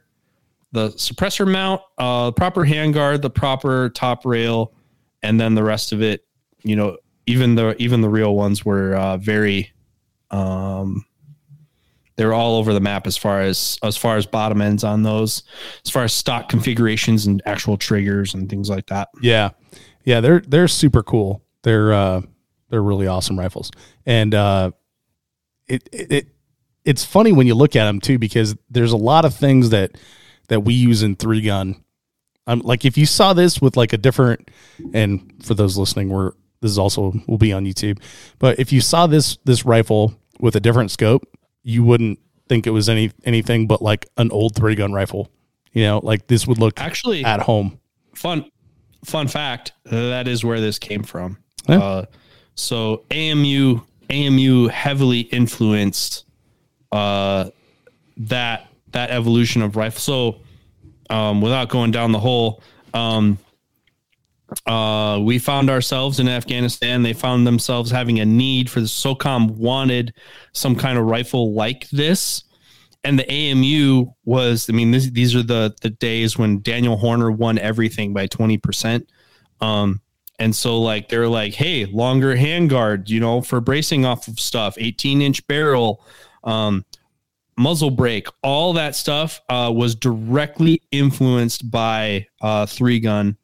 the 0.71 0.89
suppressor 0.89 1.49
mount, 1.49 1.81
uh, 1.97 2.31
proper 2.31 2.65
handguard, 2.65 3.21
the 3.21 3.29
proper 3.29 3.89
top 3.89 4.25
rail, 4.25 4.73
and 5.21 5.39
then 5.39 5.53
the 5.53 5.63
rest 5.63 5.91
of 5.91 6.01
it. 6.01 6.25
You 6.63 6.75
know, 6.75 6.97
even 7.27 7.55
the 7.55 7.75
even 7.81 8.01
the 8.01 8.09
real 8.09 8.35
ones 8.35 8.65
were 8.65 8.95
uh, 8.95 9.17
very. 9.17 9.71
Um, 10.29 11.05
they 12.17 12.25
were 12.25 12.33
all 12.33 12.57
over 12.57 12.73
the 12.73 12.81
map 12.81 13.07
as 13.07 13.15
far 13.15 13.41
as 13.41 13.77
as 13.83 13.95
far 13.95 14.17
as 14.17 14.25
bottom 14.25 14.61
ends 14.61 14.83
on 14.83 15.03
those, 15.03 15.43
as 15.85 15.91
far 15.91 16.03
as 16.03 16.13
stock 16.13 16.49
configurations 16.49 17.25
and 17.25 17.41
actual 17.45 17.77
triggers 17.77 18.33
and 18.33 18.49
things 18.49 18.69
like 18.69 18.87
that. 18.87 19.09
Yeah. 19.21 19.51
Yeah, 20.03 20.19
they're 20.21 20.41
they're 20.41 20.67
super 20.67 21.03
cool. 21.03 21.43
They're 21.63 21.93
uh 21.93 22.21
they're 22.69 22.83
really 22.83 23.07
awesome 23.07 23.37
rifles. 23.39 23.71
And 24.05 24.33
uh 24.33 24.71
it 25.67 25.87
it, 25.91 26.11
it 26.11 26.27
it's 26.83 27.03
funny 27.03 27.31
when 27.31 27.47
you 27.47 27.55
look 27.55 27.75
at 27.75 27.85
them 27.85 27.99
too 27.99 28.17
because 28.17 28.55
there's 28.69 28.93
a 28.93 28.97
lot 28.97 29.25
of 29.25 29.35
things 29.35 29.69
that 29.69 29.97
that 30.47 30.61
we 30.61 30.73
use 30.73 31.03
in 31.03 31.15
three 31.15 31.41
gun. 31.41 31.83
I'm 32.47 32.59
like 32.59 32.85
if 32.85 32.97
you 32.97 33.05
saw 33.05 33.33
this 33.33 33.61
with 33.61 33.75
like 33.77 33.93
a 33.93 33.97
different, 33.97 34.49
and 34.93 35.33
for 35.43 35.53
those 35.53 35.77
listening, 35.77 36.09
we're 36.09 36.31
this 36.61 36.71
is 36.71 36.79
also 36.79 37.13
will 37.27 37.37
be 37.37 37.53
on 37.53 37.65
YouTube. 37.65 38.01
But 38.39 38.59
if 38.59 38.71
you 38.71 38.81
saw 38.81 39.05
this 39.05 39.37
this 39.43 39.65
rifle 39.65 40.17
with 40.39 40.55
a 40.55 40.59
different 40.59 40.91
scope, 40.91 41.27
you 41.67 41.83
wouldn't 41.83 42.17
think 42.47 42.65
it 42.65 42.69
was 42.71 42.87
any 42.87 43.11
anything 43.25 43.67
but 43.67 43.81
like 43.81 44.07
an 44.15 44.31
old 44.31 44.55
three 44.55 44.73
gun 44.73 44.93
rifle. 44.93 45.29
You 45.73 45.83
know, 45.83 45.99
like 46.01 46.27
this 46.27 46.47
would 46.47 46.57
look 46.59 46.79
Actually, 46.79 47.25
at 47.25 47.41
home. 47.41 47.77
fun 48.15 48.49
fun 49.03 49.27
fact 49.27 49.73
that 49.83 50.27
is 50.29 50.43
where 50.45 50.61
this 50.61 50.79
came 50.79 51.03
from 51.03 51.37
Yeah. 51.69 51.77
uh, 51.79 52.05
so 52.55 53.03
amu 53.11 53.81
amu 54.09 54.67
heavily 54.69 55.19
influenced 55.19 56.25
uh, 56.91 57.49
that 58.17 58.67
that 58.93 59.11
evolution 59.11 59.61
of 59.61 59.75
rifle 59.75 59.99
so 59.99 60.41
um, 61.09 61.41
without 61.41 61.69
going 61.69 61.91
down 61.91 62.11
the 62.11 62.19
hole 62.19 62.61
um, 62.93 63.37
uh, 64.65 65.19
we 65.21 65.39
found 65.39 65.69
ourselves 65.69 66.19
in 66.19 66.27
afghanistan. 66.27 67.03
They 67.03 67.13
found 67.13 67.45
themselves 67.45 67.91
having 67.91 68.19
a 68.19 68.25
need 68.25 68.69
for 68.69 68.79
the 68.79 68.87
socom 68.87 69.51
wanted 69.51 70.13
some 70.53 70.75
kind 70.75 70.97
of 70.97 71.05
rifle 71.05 71.53
like 71.53 71.89
this. 71.89 72.43
And 73.03 73.19
the 73.19 73.29
AMU 73.31 74.07
was, 74.25 74.69
I 74.69 74.73
mean, 74.73 74.91
this, 74.91 75.09
these 75.11 75.35
are 75.35 75.43
the 75.43 75.73
the 75.81 75.91
days 75.91 76.37
when 76.37 76.61
Daniel 76.61 76.97
Horner 76.97 77.31
won 77.31 77.57
everything 77.57 78.13
by 78.13 78.27
twenty 78.27 78.57
percent. 78.57 79.09
Um, 79.61 80.01
and 80.39 80.55
so 80.55 80.81
like 80.81 81.07
they're 81.07 81.29
like, 81.29 81.53
hey, 81.53 81.85
longer 81.85 82.35
handguard, 82.35 83.07
you 83.07 83.19
know, 83.19 83.41
for 83.41 83.61
bracing 83.61 84.05
off 84.05 84.27
of 84.27 84.39
stuff, 84.39 84.75
eighteen 84.77 85.21
inch 85.21 85.45
barrel, 85.47 86.03
um, 86.43 86.85
muzzle 87.57 87.91
brake, 87.91 88.27
all 88.43 88.73
that 88.73 88.95
stuff 88.95 89.41
uh, 89.49 89.71
was 89.73 89.95
directly 89.95 90.81
influenced 90.91 91.69
by 91.71 92.27
uh, 92.41 92.65
three 92.65 92.99
gun 92.99 93.37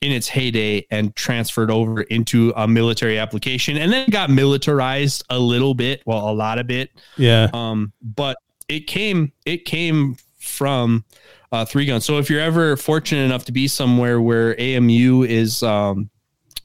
in 0.00 0.12
its 0.12 0.28
heyday 0.28 0.86
and 0.90 1.14
transferred 1.16 1.70
over 1.70 2.02
into 2.02 2.52
a 2.56 2.66
military 2.68 3.18
application, 3.18 3.76
and 3.76 3.92
then 3.92 4.08
got 4.10 4.30
militarized 4.30 5.24
a 5.30 5.38
little 5.38 5.74
bit, 5.74 6.02
well, 6.06 6.28
a 6.30 6.32
lot 6.34 6.58
of 6.58 6.70
it 6.70 6.90
Yeah. 7.16 7.48
um, 7.52 7.92
but 8.02 8.36
it 8.68 8.86
came 8.86 9.32
it 9.44 9.64
came 9.64 10.16
from 10.38 11.04
uh, 11.52 11.64
three 11.64 11.86
guns. 11.86 12.04
So 12.04 12.18
if 12.18 12.28
you're 12.28 12.40
ever 12.40 12.76
fortunate 12.76 13.22
enough 13.22 13.44
to 13.46 13.52
be 13.52 13.68
somewhere 13.68 14.20
where 14.20 14.60
AMU 14.60 15.22
is 15.24 15.62
um, 15.62 16.10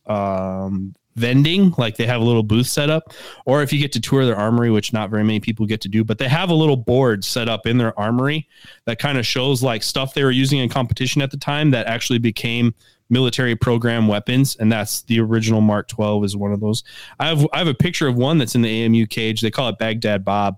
um, 0.07 0.95
vending, 1.15 1.73
like 1.77 1.97
they 1.97 2.05
have 2.05 2.21
a 2.21 2.23
little 2.23 2.43
booth 2.43 2.67
set 2.67 2.89
up, 2.89 3.13
or 3.45 3.61
if 3.61 3.71
you 3.71 3.79
get 3.79 3.91
to 3.93 3.99
tour 3.99 4.25
their 4.25 4.35
armory, 4.35 4.71
which 4.71 4.93
not 4.93 5.09
very 5.09 5.23
many 5.23 5.39
people 5.39 5.65
get 5.65 5.81
to 5.81 5.89
do, 5.89 6.03
but 6.03 6.17
they 6.17 6.27
have 6.27 6.49
a 6.49 6.53
little 6.53 6.77
board 6.77 7.23
set 7.23 7.47
up 7.49 7.65
in 7.67 7.77
their 7.77 7.97
armory 7.99 8.47
that 8.85 8.97
kind 8.99 9.17
of 9.17 9.25
shows 9.25 9.61
like 9.61 9.83
stuff 9.83 10.13
they 10.13 10.23
were 10.23 10.31
using 10.31 10.59
in 10.59 10.69
competition 10.69 11.21
at 11.21 11.29
the 11.31 11.37
time 11.37 11.71
that 11.71 11.85
actually 11.87 12.19
became 12.19 12.73
military 13.11 13.55
program 13.55 14.07
weapons 14.07 14.55
and 14.55 14.71
that's 14.71 15.01
the 15.03 15.19
original 15.19 15.61
mark 15.61 15.87
12 15.89 16.23
is 16.23 16.37
one 16.37 16.51
of 16.53 16.59
those. 16.59 16.83
I 17.19 17.27
have 17.27 17.45
i 17.53 17.59
have 17.59 17.67
a 17.67 17.73
picture 17.73 18.07
of 18.07 18.15
one 18.15 18.37
that's 18.37 18.55
in 18.55 18.61
the 18.61 18.85
amu 18.85 19.05
cage. 19.05 19.41
They 19.41 19.51
call 19.51 19.69
it 19.69 19.77
baghdad 19.77 20.25
bob. 20.25 20.57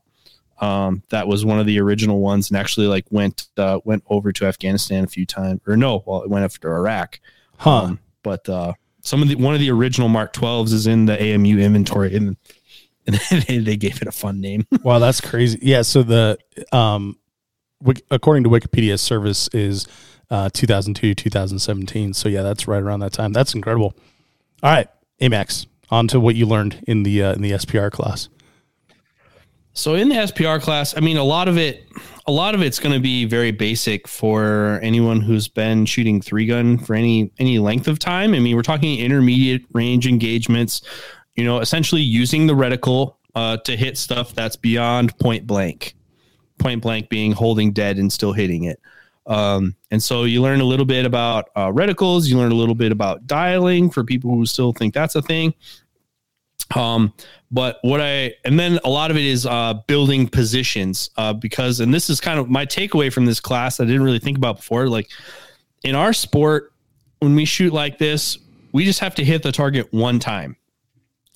Um, 0.62 1.04
that 1.10 1.28
was 1.28 1.44
one 1.44 1.60
of 1.60 1.66
the 1.66 1.82
original 1.82 2.20
ones 2.20 2.50
and 2.50 2.58
actually 2.58 2.88
like 2.88 3.06
went 3.10 3.48
uh, 3.58 3.80
went 3.84 4.04
over 4.08 4.32
to 4.32 4.46
Afghanistan 4.46 5.04
a 5.04 5.08
few 5.08 5.26
times 5.26 5.60
or 5.68 5.76
no 5.76 6.04
well 6.06 6.22
it 6.22 6.30
went 6.30 6.46
after 6.46 6.74
Iraq. 6.74 7.20
Huh. 7.58 7.72
um, 7.72 8.00
but 8.22 8.48
uh, 8.48 8.74
some 9.02 9.22
of 9.22 9.28
the 9.28 9.36
one 9.36 9.54
of 9.54 9.60
the 9.60 9.72
original 9.72 10.08
Mark 10.08 10.34
12s 10.34 10.74
is 10.74 10.88
in 10.88 11.06
the 11.06 11.22
AMU 11.22 11.60
inventory 11.60 12.16
and, 12.16 12.38
and 13.06 13.16
they, 13.48 13.58
they 13.58 13.78
gave 13.78 14.02
it 14.02 14.08
a 14.08 14.12
fun 14.12 14.40
name. 14.40 14.66
Wow, 14.84 15.00
that's 15.00 15.22
crazy. 15.22 15.60
Yeah, 15.62 15.82
so 15.82 16.04
the 16.04 16.38
um 16.72 17.18
according 18.12 18.44
to 18.44 18.50
Wikipedia 18.50 19.00
service 19.00 19.50
is 19.50 19.88
uh 20.30 20.50
2002 20.54 21.16
2017. 21.16 22.14
So 22.14 22.30
yeah, 22.30 22.44
that's 22.44 22.68
right 22.68 22.82
around 22.82 23.02
that 23.02 23.14
time. 23.14 23.34
That's 23.34 23.54
incredible. 23.54 23.96
All 24.62 24.72
right, 24.72 24.88
Amax, 25.22 25.68
on 25.90 26.08
to 26.10 26.20
what 26.20 26.36
you 26.36 26.46
learned 26.46 26.84
in 26.88 27.04
the 27.04 27.24
uh, 27.24 27.34
in 27.34 27.42
the 27.42 27.52
SPR 27.52 27.92
class. 27.92 28.30
So 29.74 29.96
in 29.96 30.08
the 30.08 30.16
SPR 30.16 30.62
class, 30.62 30.96
I 30.96 31.00
mean, 31.00 31.18
a 31.18 31.24
lot 31.24 31.48
of 31.48 31.58
it, 31.58 31.88
a 32.28 32.32
lot 32.32 32.54
of 32.54 32.62
it's 32.62 32.80
going 32.80 32.94
to 32.94 33.02
be 33.02 33.26
very 33.26 33.52
basic 33.52 34.08
for 34.08 34.80
anyone 34.84 35.20
who's 35.20 35.48
been 35.48 35.86
shooting 35.86 36.22
three 36.22 36.46
gun 36.46 36.78
for 36.78 36.94
any 36.94 37.32
any 37.40 37.58
length 37.58 37.88
of 37.88 37.98
time. 37.98 38.36
I 38.36 38.40
mean, 38.40 38.56
we're 38.56 38.62
talking 38.62 39.00
intermediate 39.00 39.64
range 39.74 40.08
engagements. 40.08 40.82
You 41.36 41.44
know, 41.44 41.60
essentially 41.60 42.02
using 42.02 42.46
the 42.46 42.54
reticle 42.54 43.16
uh, 43.34 43.58
to 43.58 43.76
hit 43.76 43.98
stuff 43.98 44.36
that's 44.36 44.56
beyond 44.56 45.18
point 45.18 45.48
blank. 45.48 45.96
Point 46.60 46.84
blank 46.84 47.10
being 47.10 47.32
holding 47.32 47.74
dead 47.74 47.98
and 47.98 48.14
still 48.14 48.34
hitting 48.34 48.66
it. 48.66 48.80
Um, 49.26 49.76
and 49.90 50.02
so 50.04 50.26
you 50.26 50.42
learn 50.42 50.60
a 50.60 50.66
little 50.66 50.86
bit 50.86 51.06
about 51.06 51.50
uh, 51.56 51.68
reticles. 51.68 52.28
You 52.28 52.38
learn 52.38 52.52
a 52.52 52.56
little 52.56 52.76
bit 52.76 52.92
about 52.92 53.26
dialing 53.26 53.90
for 53.90 54.04
people 54.04 54.32
who 54.32 54.46
still 54.46 54.74
think 54.74 54.94
that's 54.94 55.16
a 55.16 55.22
thing. 55.22 55.54
Um, 56.76 57.14
but 57.52 57.78
what 57.84 58.02
I 58.02 58.34
and 58.46 58.60
then 58.60 58.80
a 58.84 58.90
lot 58.90 59.12
of 59.12 59.18
it 59.18 59.26
is 59.26 59.46
uh, 59.46 59.76
building 59.88 60.28
positions 60.28 61.10
uh, 61.18 61.34
because 61.34 61.80
and 61.80 61.94
this 61.94 62.10
is 62.10 62.20
kind 62.20 62.40
of 62.40 62.50
my 62.50 62.66
takeaway 62.66 63.14
from 63.14 63.26
this 63.26 63.40
class 63.40 63.80
I 63.80 63.86
didn't 63.86 64.04
really 64.04 64.20
think 64.20 64.38
about 64.38 64.58
before. 64.58 64.88
Like 64.88 65.10
in 65.84 65.94
our 65.96 66.14
sport, 66.14 66.74
when 67.20 67.36
we 67.36 67.46
shoot 67.46 67.74
like 67.74 68.00
this, 68.00 68.38
we 68.72 68.86
just 68.86 69.00
have 69.02 69.14
to 69.16 69.24
hit 69.24 69.44
the 69.44 69.52
target 69.52 69.88
one 69.94 70.20
time. 70.20 70.58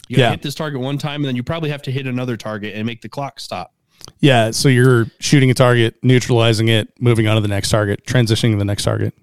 You 0.08 0.18
Yeah. 0.18 0.32
hit 0.32 0.42
this 0.42 0.56
target 0.56 0.82
one 0.82 0.98
time, 0.98 1.22
and 1.22 1.26
then 1.26 1.36
you 1.36 1.44
probably 1.44 1.70
have 1.70 1.82
to 1.84 1.92
hit 1.92 2.08
another 2.08 2.36
target 2.38 2.74
and 2.76 2.86
make 2.86 3.02
the 3.02 3.10
clock 3.10 3.40
stop. 3.40 3.74
Yeah, 4.20 4.52
so 4.52 4.70
you're 4.70 5.06
shooting 5.20 5.52
a 5.52 5.54
target, 5.54 5.96
neutralizing 6.02 6.70
it, 6.70 6.92
moving 7.00 7.28
on 7.28 7.36
to 7.36 7.42
the 7.42 7.48
next 7.48 7.70
target, 7.70 8.06
transitioning 8.06 8.54
to 8.54 8.58
the 8.58 8.66
next 8.66 8.84
target. 8.84 9.14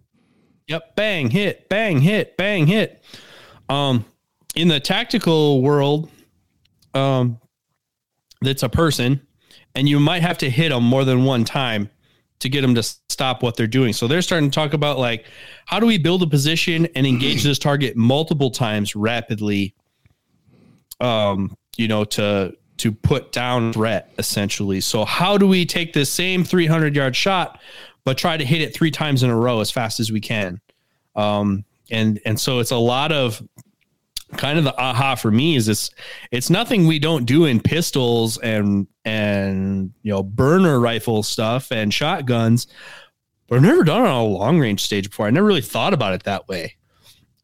Yep. 0.69 0.97
Bang, 0.97 1.31
hit, 1.31 1.69
bang, 1.69 2.01
hit, 2.01 2.37
bang, 2.37 2.67
hit. 2.67 3.03
Um, 3.69 4.05
in 4.55 4.69
the 4.69 4.81
tactical 4.81 5.63
world, 5.63 6.11
um, 6.95 7.41
that's 8.41 8.63
a 8.63 8.69
person, 8.69 9.21
and 9.75 9.89
you 9.89 9.99
might 9.99 10.23
have 10.23 10.39
to 10.39 10.51
hit 10.51 10.69
them 10.71 10.85
more 10.85 11.05
than 11.05 11.25
one 11.25 11.45
time 11.45 11.91
to 12.41 12.49
get 12.49 12.61
them 12.61 12.75
to 12.75 12.83
stop 12.83 13.43
what 13.43 13.57
they're 13.57 13.67
doing. 13.67 13.93
So 13.93 14.07
they're 14.07 14.23
starting 14.23 14.51
to 14.51 14.55
talk 14.55 14.75
about 14.75 14.99
like, 14.99 15.27
how 15.67 15.81
do 15.81 15.87
we 15.87 15.99
build 15.99 16.23
a 16.23 16.27
position 16.27 16.87
and 16.95 17.07
engage 17.07 17.43
this 17.43 17.59
target 17.59 17.97
multiple 17.97 18.51
times 18.51 18.95
rapidly? 18.95 19.75
Um, 21.01 21.57
you 21.77 21.89
know, 21.89 22.05
to 22.05 22.55
to 22.79 22.93
put 22.93 23.33
down 23.33 23.73
threat 23.73 24.13
essentially. 24.19 24.81
So 24.81 25.05
how 25.05 25.39
do 25.39 25.47
we 25.47 25.65
take 25.65 25.93
this 25.93 26.11
same 26.11 26.45
300 26.45 26.95
yard 26.97 27.15
shot, 27.15 27.61
but 28.05 28.19
try 28.19 28.37
to 28.37 28.45
hit 28.45 28.61
it 28.61 28.75
three 28.75 28.91
times 28.91 29.23
in 29.23 29.31
a 29.31 29.37
row 29.37 29.61
as 29.61 29.71
fast 29.71 30.01
as 30.01 30.11
we 30.11 30.21
can? 30.21 30.61
Um, 31.17 31.65
and 31.91 32.21
and 32.25 32.39
so 32.39 32.59
it's 32.59 32.71
a 32.71 32.77
lot 32.77 33.13
of 33.13 33.43
kind 34.37 34.59
of 34.59 34.65
the 34.65 34.77
aha 34.77 35.15
for 35.15 35.31
me 35.31 35.55
is 35.55 35.67
this 35.67 35.91
it's 36.31 36.51
nothing 36.51 36.87
we 36.87 36.99
don't 36.99 37.25
do 37.25 37.45
in 37.45 37.61
pistols 37.61 38.39
and 38.39 38.87
and 39.05 39.93
you 40.03 40.11
know 40.11 40.23
burner 40.23 40.81
rifle 40.81 41.23
stuff 41.23 41.71
and 41.71 41.95
shotguns 41.95 42.67
but 43.47 43.57
i've 43.57 43.63
never 43.63 43.85
done 43.85 44.01
it 44.01 44.09
on 44.09 44.15
a 44.15 44.25
long 44.25 44.59
range 44.59 44.83
stage 44.83 45.09
before 45.09 45.27
i 45.27 45.31
never 45.31 45.47
really 45.47 45.61
thought 45.61 45.95
about 45.95 46.13
it 46.13 46.25
that 46.25 46.49
way 46.49 46.75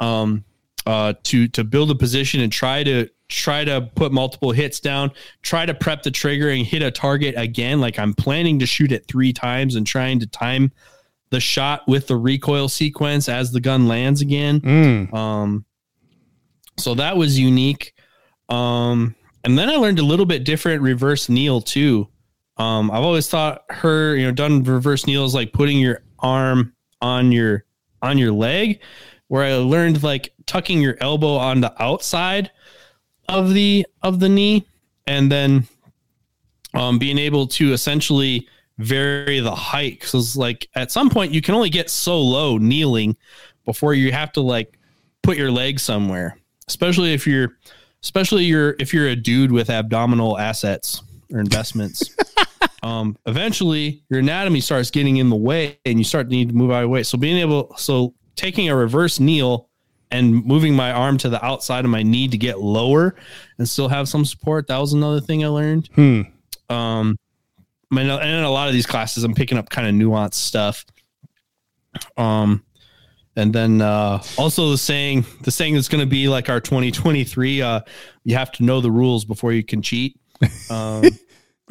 um 0.01 0.45
uh 0.87 1.13
to 1.23 1.47
to 1.49 1.63
build 1.63 1.91
a 1.91 1.95
position 1.95 2.41
and 2.41 2.53
try 2.53 2.83
to 2.83 3.09
try 3.31 3.65
to 3.65 3.81
put 3.95 4.13
multiple 4.13 4.51
hits 4.53 4.81
down 4.81 5.11
try 5.43 5.65
to 5.65 5.73
prep 5.73 6.03
the 6.03 6.11
trigger 6.11 6.51
and 6.51 6.67
hit 6.67 6.83
a 6.83 6.91
target 6.91 7.35
again 7.39 7.81
like 7.81 7.99
i'm 7.99 8.13
planning 8.13 8.59
to 8.59 8.67
shoot 8.67 8.91
it 8.93 9.07
three 9.09 9.33
times 9.33 9.77
and 9.77 9.87
trying 9.87 10.19
to 10.19 10.27
time 10.27 10.71
the 11.31 11.41
shot 11.41 11.87
with 11.87 12.07
the 12.09 12.17
recoil 12.17 12.69
sequence 12.69 13.29
as 13.29 13.53
the 13.53 13.61
gun 13.61 13.87
lands 13.89 14.21
again 14.21 14.61
Mm. 14.61 15.15
um, 15.15 15.65
so 16.77 16.95
that 16.95 17.17
was 17.17 17.39
unique. 17.39 17.93
Um, 18.49 19.15
and 19.45 19.59
then 19.59 19.69
I 19.69 19.77
learned 19.77 19.99
a 19.99 20.03
little 20.05 20.25
bit 20.27 20.45
different 20.45 20.81
reverse 20.83 21.29
kneel 21.29 21.61
too. 21.61 22.09
Um, 22.57 22.91
I've 22.91 23.03
always 23.05 23.29
thought 23.29 23.65
her, 23.71 24.17
you 24.17 24.25
know, 24.27 24.33
done 24.33 24.63
reverse 24.65 25.07
kneels 25.07 25.35
like 25.35 25.53
putting 25.53 25.79
your 25.79 26.03
arm 26.21 26.73
on 27.03 27.33
your 27.33 27.65
on 28.03 28.17
your 28.19 28.33
leg, 28.33 28.81
where 29.29 29.45
I 29.45 29.55
learned 29.57 30.03
like 30.03 30.33
tucking 30.47 30.81
your 30.81 30.97
elbow 31.01 31.37
on 31.37 31.61
the 31.61 31.73
outside 31.83 32.51
of 33.31 33.55
the 33.55 33.87
of 34.03 34.21
the 34.21 34.29
knee, 34.29 34.67
and 35.07 35.31
then 35.31 35.67
um, 36.75 36.99
being 36.99 37.19
able 37.19 37.47
to 37.47 37.73
essentially 37.73 38.47
vary 38.79 39.41
the 39.41 39.55
height. 39.55 40.01
Because 40.01 40.37
like 40.37 40.69
at 40.75 40.91
some 40.91 41.11
point 41.11 41.33
you 41.33 41.43
can 41.43 41.55
only 41.55 41.71
get 41.71 41.91
so 41.91 42.21
low 42.21 42.59
kneeling 42.59 43.17
before 43.65 43.95
you 43.95 44.13
have 44.13 44.33
to 44.33 44.41
like 44.41 44.79
put 45.23 45.37
your 45.37 45.51
leg 45.51 45.79
somewhere 45.79 46.37
especially 46.71 47.13
if 47.13 47.27
you're 47.27 47.59
especially 48.03 48.45
you're 48.45 48.77
if 48.79 48.95
you're 48.95 49.09
a 49.09 49.17
dude 49.17 49.51
with 49.51 49.69
abdominal 49.69 50.39
assets 50.39 51.03
or 51.33 51.41
investments 51.41 52.17
um 52.83 53.17
eventually 53.27 54.03
your 54.09 54.21
anatomy 54.21 54.61
starts 54.61 54.91
getting 54.91 55.17
in 55.17 55.29
the 55.29 55.37
way 55.37 55.79
and 55.85 55.99
you 55.99 56.05
start 56.05 56.29
to 56.29 56.31
need 56.31 56.49
to 56.49 56.55
move 56.55 56.71
out 56.71 56.77
of 56.77 56.83
the 56.83 56.89
way 56.89 57.03
so 57.03 57.19
being 57.19 57.37
able 57.37 57.75
so 57.77 58.15
taking 58.37 58.69
a 58.69 58.77
reverse 58.77 59.19
kneel 59.19 59.69
and 60.11 60.45
moving 60.45 60.75
my 60.75 60.93
arm 60.93 61.17
to 61.19 61.29
the 61.29 61.45
outside 61.45 61.85
of 61.85 61.91
my 61.91 62.03
knee 62.03 62.29
to 62.29 62.37
get 62.39 62.61
lower 62.61 63.15
and 63.59 63.69
still 63.69 63.89
have 63.89 64.09
some 64.09 64.25
support 64.25 64.67
that 64.67 64.79
was 64.79 64.93
another 64.93 65.21
thing 65.21 65.45
i 65.45 65.49
learned 65.49 65.89
Hmm. 65.95 66.23
um 66.69 67.19
and 67.93 68.09
in 68.09 68.45
a 68.45 68.51
lot 68.51 68.69
of 68.69 68.73
these 68.73 68.87
classes, 68.87 69.25
I'm 69.25 69.35
picking 69.35 69.59
up 69.59 69.69
kind 69.69 69.89
of 69.89 69.95
nuanced 69.95 70.35
stuff. 70.35 70.85
Um, 72.17 72.63
and 73.35 73.53
then 73.53 73.81
uh, 73.81 74.23
also 74.39 74.71
the 74.71 74.79
saying, 74.79 75.27
the 75.43 75.51
saying 75.51 75.75
that's 75.75 75.89
going 75.89 76.01
to 76.01 76.07
be 76.09 76.29
like 76.29 76.49
our 76.49 76.61
2023. 76.61 77.63
Uh, 77.63 77.81
you 78.23 78.37
have 78.37 78.53
to 78.53 78.63
know 78.63 78.81
the 78.81 78.93
rules 78.93 79.25
before 79.25 79.53
you 79.53 79.65
can 79.65 79.83
cheat. 79.83 80.19
Um, 80.71 81.05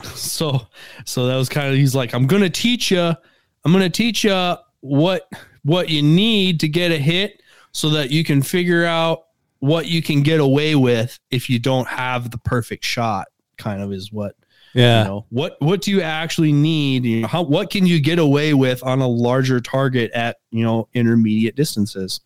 so, 0.03 0.67
so 1.05 1.27
that 1.27 1.35
was 1.37 1.47
kind 1.47 1.69
of 1.69 1.75
he's 1.75 1.95
like, 1.95 2.13
I'm 2.13 2.27
going 2.27 2.41
to 2.41 2.49
teach 2.49 2.91
you. 2.91 2.99
I'm 2.99 3.71
going 3.71 3.83
to 3.83 3.89
teach 3.89 4.25
you 4.25 4.55
what 4.81 5.29
what 5.63 5.87
you 5.87 6.01
need 6.01 6.59
to 6.59 6.67
get 6.67 6.91
a 6.91 6.97
hit, 6.97 7.41
so 7.71 7.89
that 7.91 8.11
you 8.11 8.23
can 8.23 8.41
figure 8.41 8.85
out 8.85 9.25
what 9.59 9.87
you 9.87 10.01
can 10.01 10.21
get 10.23 10.39
away 10.39 10.75
with 10.75 11.19
if 11.31 11.49
you 11.49 11.59
don't 11.59 11.87
have 11.87 12.31
the 12.31 12.37
perfect 12.39 12.83
shot. 12.85 13.27
Kind 13.57 13.81
of 13.81 13.91
is 13.91 14.11
what 14.11 14.35
Yeah. 14.73 15.01
you 15.03 15.07
know 15.09 15.25
what 15.29 15.57
what 15.59 15.81
do 15.81 15.91
you 15.91 16.01
actually 16.01 16.53
need 16.53 17.03
you 17.03 17.21
know, 17.21 17.27
how 17.27 17.41
what 17.43 17.69
can 17.69 17.85
you 17.85 17.99
get 17.99 18.19
away 18.19 18.53
with 18.53 18.81
on 18.83 19.01
a 19.01 19.07
larger 19.07 19.59
target 19.59 20.11
at 20.11 20.37
you 20.51 20.63
know 20.63 20.87
intermediate 20.93 21.55
distances 21.57 22.21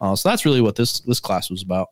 uh, 0.00 0.16
so 0.16 0.28
that's 0.30 0.46
really 0.46 0.62
what 0.62 0.76
this 0.76 1.00
this 1.00 1.20
class 1.20 1.50
was 1.50 1.62
about 1.62 1.88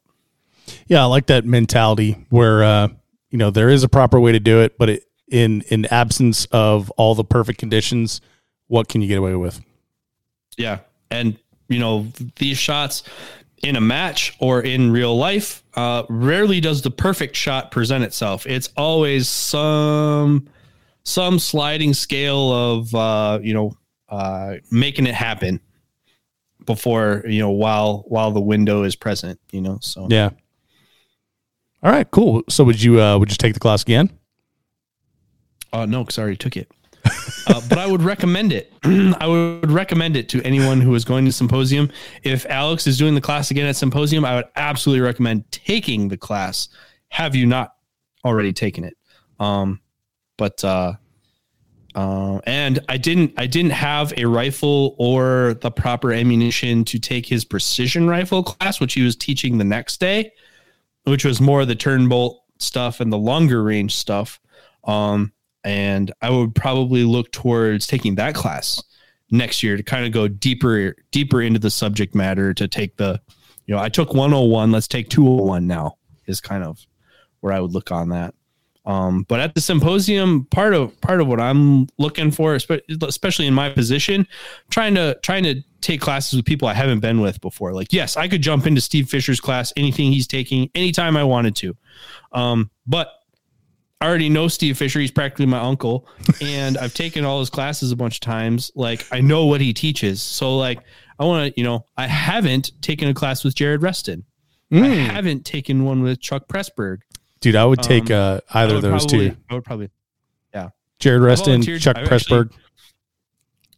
Yeah, 0.87 1.03
I 1.03 1.05
like 1.05 1.27
that 1.27 1.45
mentality 1.45 2.25
where 2.31 2.65
uh, 2.65 2.89
you 3.31 3.37
know 3.37 3.51
there 3.51 3.69
is 3.69 3.83
a 3.85 3.89
proper 3.91 4.19
way 4.19 4.33
to 4.33 4.41
do 4.41 4.61
it, 4.63 4.79
but 4.79 4.89
it, 4.89 5.05
in 5.29 5.61
in 5.69 5.85
absence 5.87 6.47
of 6.47 6.91
all 6.93 7.15
the 7.15 7.25
perfect 7.25 7.59
conditions, 7.59 8.23
what 8.69 8.89
can 8.89 9.03
you 9.03 9.09
get 9.09 9.19
away 9.19 9.35
with? 9.37 9.61
yeah 10.57 10.79
and 11.11 11.39
you 11.69 11.79
know 11.79 12.07
these 12.37 12.59
shots 12.59 13.03
in 13.63 13.77
a 13.77 13.81
match 13.81 14.37
or 14.41 14.61
in 14.63 14.93
real 14.93 15.17
life 15.17 15.63
uh 15.75 16.05
rarely 16.09 16.61
does 16.61 16.83
the 16.83 16.91
perfect 16.91 17.35
shot 17.37 17.71
present 17.71 18.05
itself 18.05 18.47
it's 18.47 18.69
always 18.77 19.29
some 19.29 20.49
some 21.05 21.39
sliding 21.39 21.93
scale 21.93 22.53
of 22.53 22.95
uh 22.95 23.39
you 23.43 23.53
know 23.53 23.77
uh 24.09 24.55
making 24.71 25.07
it 25.07 25.15
happen 25.15 25.61
before 26.67 27.25
you 27.27 27.41
know 27.41 27.51
while 27.51 28.05
while 28.09 28.31
the 28.31 28.41
window 28.41 28.83
is 28.83 28.95
present 28.95 29.39
you 29.53 29.61
know 29.61 29.79
so 29.81 30.07
Yeah. 30.11 30.31
All 31.83 31.93
right, 31.93 32.11
cool. 32.11 32.43
So 32.49 32.65
would 32.65 32.83
you 32.83 33.01
uh, 33.01 33.19
would 33.19 33.31
you 33.31 33.37
take 33.37 33.55
the 33.55 33.61
class 33.61 33.83
again? 33.83 34.11
Uh, 35.73 35.87
no, 35.87 36.03
because 36.03 36.19
I 36.19 36.23
already 36.23 36.37
took 36.37 36.57
it. 36.57 36.69
Uh, 37.47 37.61
but 37.69 37.79
I 37.79 37.87
would 37.87 38.03
recommend 38.03 38.53
it. 38.53 38.73
I 38.85 39.27
would 39.27 39.71
recommend 39.71 40.17
it 40.17 40.29
to 40.31 40.43
anyone 40.43 40.81
who 40.81 40.95
is 40.95 41.05
going 41.05 41.25
to 41.25 41.33
symposium. 41.33 41.91
If 42.23 42.47
Alex 42.47 42.87
is 42.87 42.99
doing 42.99 43.15
the 43.15 43.21
class 43.21 43.51
again 43.51 43.67
at 43.67 43.77
symposium, 43.77 44.25
I 44.25 44.37
would 44.37 44.49
absolutely 44.57 45.01
recommend 45.01 45.51
taking 45.51 46.09
the 46.09 46.17
class. 46.17 46.69
Have 47.11 47.35
you 47.35 47.47
not 47.47 47.75
already 48.25 48.53
taken 48.53 48.85
it? 48.85 48.97
Um, 49.41 49.81
but 50.37 50.63
uh, 50.65 50.95
uh, 51.95 52.39
and 52.45 52.81
I 52.89 52.97
didn't. 52.97 53.33
I 53.37 53.47
didn't 53.47 53.73
have 53.73 54.13
a 54.17 54.25
rifle 54.25 54.95
or 54.99 55.57
the 55.61 55.71
proper 55.71 56.13
ammunition 56.13 56.85
to 56.85 56.99
take 56.99 57.27
his 57.27 57.45
precision 57.45 58.09
rifle 58.09 58.43
class, 58.43 58.81
which 58.81 58.95
he 58.95 59.03
was 59.03 59.17
teaching 59.17 59.59
the 59.59 59.65
next 59.65 59.99
day, 59.99 60.33
which 61.05 61.25
was 61.25 61.41
more 61.41 61.65
the 61.65 61.75
turn 61.75 62.09
bolt 62.09 62.43
stuff 62.59 63.01
and 63.01 63.13
the 63.13 63.19
longer 63.19 63.63
range 63.63 63.97
stuff. 63.97 64.39
Um, 64.85 65.33
and 65.69 66.11
I 66.23 66.31
would 66.31 66.55
probably 66.55 67.05
look 67.05 67.31
towards 67.31 67.87
taking 67.87 68.15
that 68.15 68.35
class 68.35 68.83
next 69.31 69.63
year 69.63 69.77
to 69.77 69.83
kind 69.83 70.07
of 70.07 70.13
go 70.13 70.27
deeper 70.27 70.97
deeper 71.11 71.43
into 71.43 71.59
the 71.59 71.71
subject 71.71 72.15
matter 72.15 72.55
to 72.55 72.67
take 72.67 72.97
the 72.97 73.21
you 73.67 73.75
know 73.75 73.81
I 73.81 73.91
took 73.91 74.15
101 74.15 74.73
let's 74.73 74.89
take 74.89 75.11
201 75.11 75.67
now 75.67 75.99
is 76.27 76.41
kind 76.41 76.65
of 76.65 76.81
where 77.41 77.53
I 77.53 77.61
would 77.61 77.73
look 77.73 77.93
on 77.93 78.09
that. 78.09 78.35
Um, 78.87 79.27
but 79.29 79.41
at 79.41 79.55
the 79.55 79.61
symposium 79.61 80.47
part 80.47 80.73
of 80.73 80.99
part 81.03 81.21
of 81.21 81.27
what 81.27 81.39
I'm 81.39 81.89
looking 81.99 82.31
for 82.31 82.55
especially 82.55 83.47
in 83.47 83.53
my 83.53 83.69
position 83.69 84.27
trying 84.71 84.95
to 84.95 85.19
trying 85.23 85.43
to 85.43 85.63
take 85.83 86.01
classes 86.01 86.35
with 86.35 86.47
people 86.47 86.67
I 86.67 86.73
haven't 86.73 87.01
been 87.01 87.21
with 87.21 87.43
before. 87.43 87.75
Like 87.75 87.93
yes 87.93 88.17
I 88.17 88.27
could 88.27 88.41
jump 88.41 88.67
into 88.67 88.81
Steve 88.81 89.11
Fisher's 89.11 89.39
class 89.41 89.71
anything 89.77 90.13
he's 90.13 90.27
taking 90.27 90.71
anytime 90.75 91.15
I 91.15 91.25
wanted 91.25 91.55
to. 91.57 91.77
Um, 92.33 92.71
but 92.87 93.18
I 94.01 94.07
already 94.07 94.29
know 94.29 94.47
Steve 94.47 94.79
Fisher. 94.79 95.01
He's 95.01 95.11
practically 95.11 95.47
my 95.47 95.59
uncle, 95.59 96.09
and 96.41 96.79
I've 96.79 96.95
taken 96.95 97.25
all 97.25 97.41
his 97.41 97.51
classes 97.51 97.91
a 97.91 97.97
bunch 97.97 98.17
of 98.17 98.21
times. 98.21 98.71
Like 98.77 99.05
I 99.11 99.21
know 99.21 99.47
what 99.47 99.61
he 99.61 99.73
teaches. 99.75 100.23
So 100.23 100.57
like 100.57 100.79
I 101.19 101.25
want 101.25 101.53
to, 101.53 101.61
you 101.61 101.65
know, 101.65 101.85
I 101.97 102.07
haven't 102.07 102.71
taken 102.81 103.09
a 103.09 103.15
class 103.15 103.43
with 103.43 103.55
Jared 103.57 103.83
Reston. 103.83 104.25
I 104.71 104.75
Mm. 104.77 105.07
haven't 105.07 105.45
taken 105.47 105.85
one 105.85 106.03
with 106.03 106.21
Chuck 106.21 106.47
Pressburg. 106.47 106.99
Dude, 107.41 107.57
I 107.57 107.65
would 107.65 107.83
take 107.83 108.11
Um, 108.11 108.37
uh, 108.37 108.41
I 108.53 108.63
either 108.65 108.77
of 108.77 108.83
those 108.83 109.05
probably, 109.07 109.31
two. 109.31 109.37
I 109.51 109.55
would 109.55 109.65
probably. 109.65 109.91
Yeah. 110.55 110.69
Jared 111.01 111.23
Reston, 111.23 111.63
Chuck 111.63 111.97
I've 111.97 112.13
actually- 112.13 112.39
Pressburg. 112.45 112.51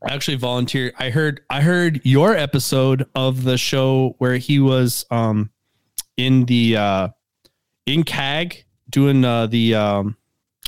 I 0.07 0.15
actually 0.15 0.37
volunteered. 0.39 0.95
I 0.99 1.11
heard 1.11 1.43
I 1.51 1.61
heard 1.63 2.01
your 2.05 2.35
episode 2.35 3.07
of 3.15 3.45
the 3.45 3.57
show 3.59 4.17
where 4.19 4.37
he 4.39 4.59
was 4.59 5.05
um 5.11 5.51
in 6.17 6.45
the 6.47 6.77
uh 6.77 7.09
in 7.87 8.03
CAG 8.05 8.65
doing 8.91 9.25
uh 9.25 9.47
the 9.47 9.75
um 9.75 10.17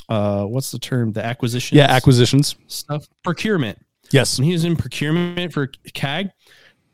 uh 0.09 0.43
what's 0.45 0.71
the 0.71 0.79
term 0.79 1.11
the 1.13 1.23
acquisition 1.23 1.77
Yeah, 1.77 1.85
acquisitions. 1.85 2.55
stuff 2.67 3.07
procurement 3.23 3.77
Yes. 4.11 4.37
when 4.37 4.45
he 4.45 4.51
was 4.53 4.63
in 4.65 4.75
procurement 4.75 5.51
for 5.53 5.67
CAG, 5.93 6.29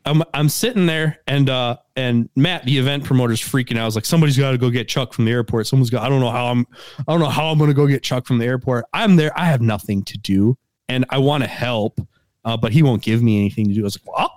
I'm 0.06 0.22
I'm 0.32 0.48
sitting 0.48 0.86
there 0.86 1.18
and 1.26 1.50
uh 1.50 1.76
and 1.96 2.30
Matt, 2.34 2.64
the 2.64 2.78
event 2.78 3.04
promoter's 3.04 3.40
freaking 3.42 3.76
out. 3.76 3.82
I 3.82 3.84
was 3.84 3.94
like, 3.94 4.06
somebody's 4.06 4.38
got 4.38 4.52
to 4.52 4.58
go 4.58 4.70
get 4.70 4.88
Chuck 4.88 5.12
from 5.12 5.26
the 5.26 5.32
airport. 5.32 5.66
Someone's 5.66 5.90
got. 5.90 6.02
I 6.02 6.08
don't 6.08 6.20
know 6.20 6.30
how 6.30 6.46
I'm. 6.46 6.66
I 7.00 7.12
don't 7.12 7.20
know 7.20 7.28
how 7.28 7.48
I'm 7.48 7.58
going 7.58 7.68
to 7.68 7.74
go 7.74 7.86
get 7.86 8.02
Chuck 8.02 8.26
from 8.26 8.38
the 8.38 8.46
airport. 8.46 8.86
I'm 8.94 9.16
there. 9.16 9.38
I 9.38 9.44
have 9.44 9.60
nothing 9.60 10.02
to 10.04 10.16
do, 10.16 10.56
and 10.88 11.04
I 11.10 11.18
want 11.18 11.42
to 11.42 11.48
help, 11.50 12.00
uh, 12.46 12.56
but 12.56 12.72
he 12.72 12.82
won't 12.82 13.02
give 13.02 13.22
me 13.22 13.38
anything 13.38 13.68
to 13.68 13.74
do. 13.74 13.82
I 13.82 13.84
was 13.84 13.98
like, 14.02 14.16
well, 14.16 14.34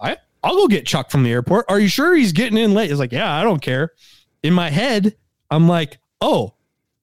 I 0.00 0.16
I'll 0.44 0.54
go 0.54 0.68
get 0.68 0.86
Chuck 0.86 1.10
from 1.10 1.24
the 1.24 1.32
airport. 1.32 1.64
Are 1.68 1.80
you 1.80 1.88
sure 1.88 2.14
he's 2.14 2.30
getting 2.30 2.58
in 2.58 2.74
late? 2.74 2.90
He's 2.90 3.00
like, 3.00 3.10
yeah, 3.10 3.34
I 3.34 3.42
don't 3.42 3.60
care. 3.60 3.90
In 4.44 4.54
my 4.54 4.70
head, 4.70 5.16
I'm 5.50 5.66
like, 5.66 5.98
oh. 6.24 6.54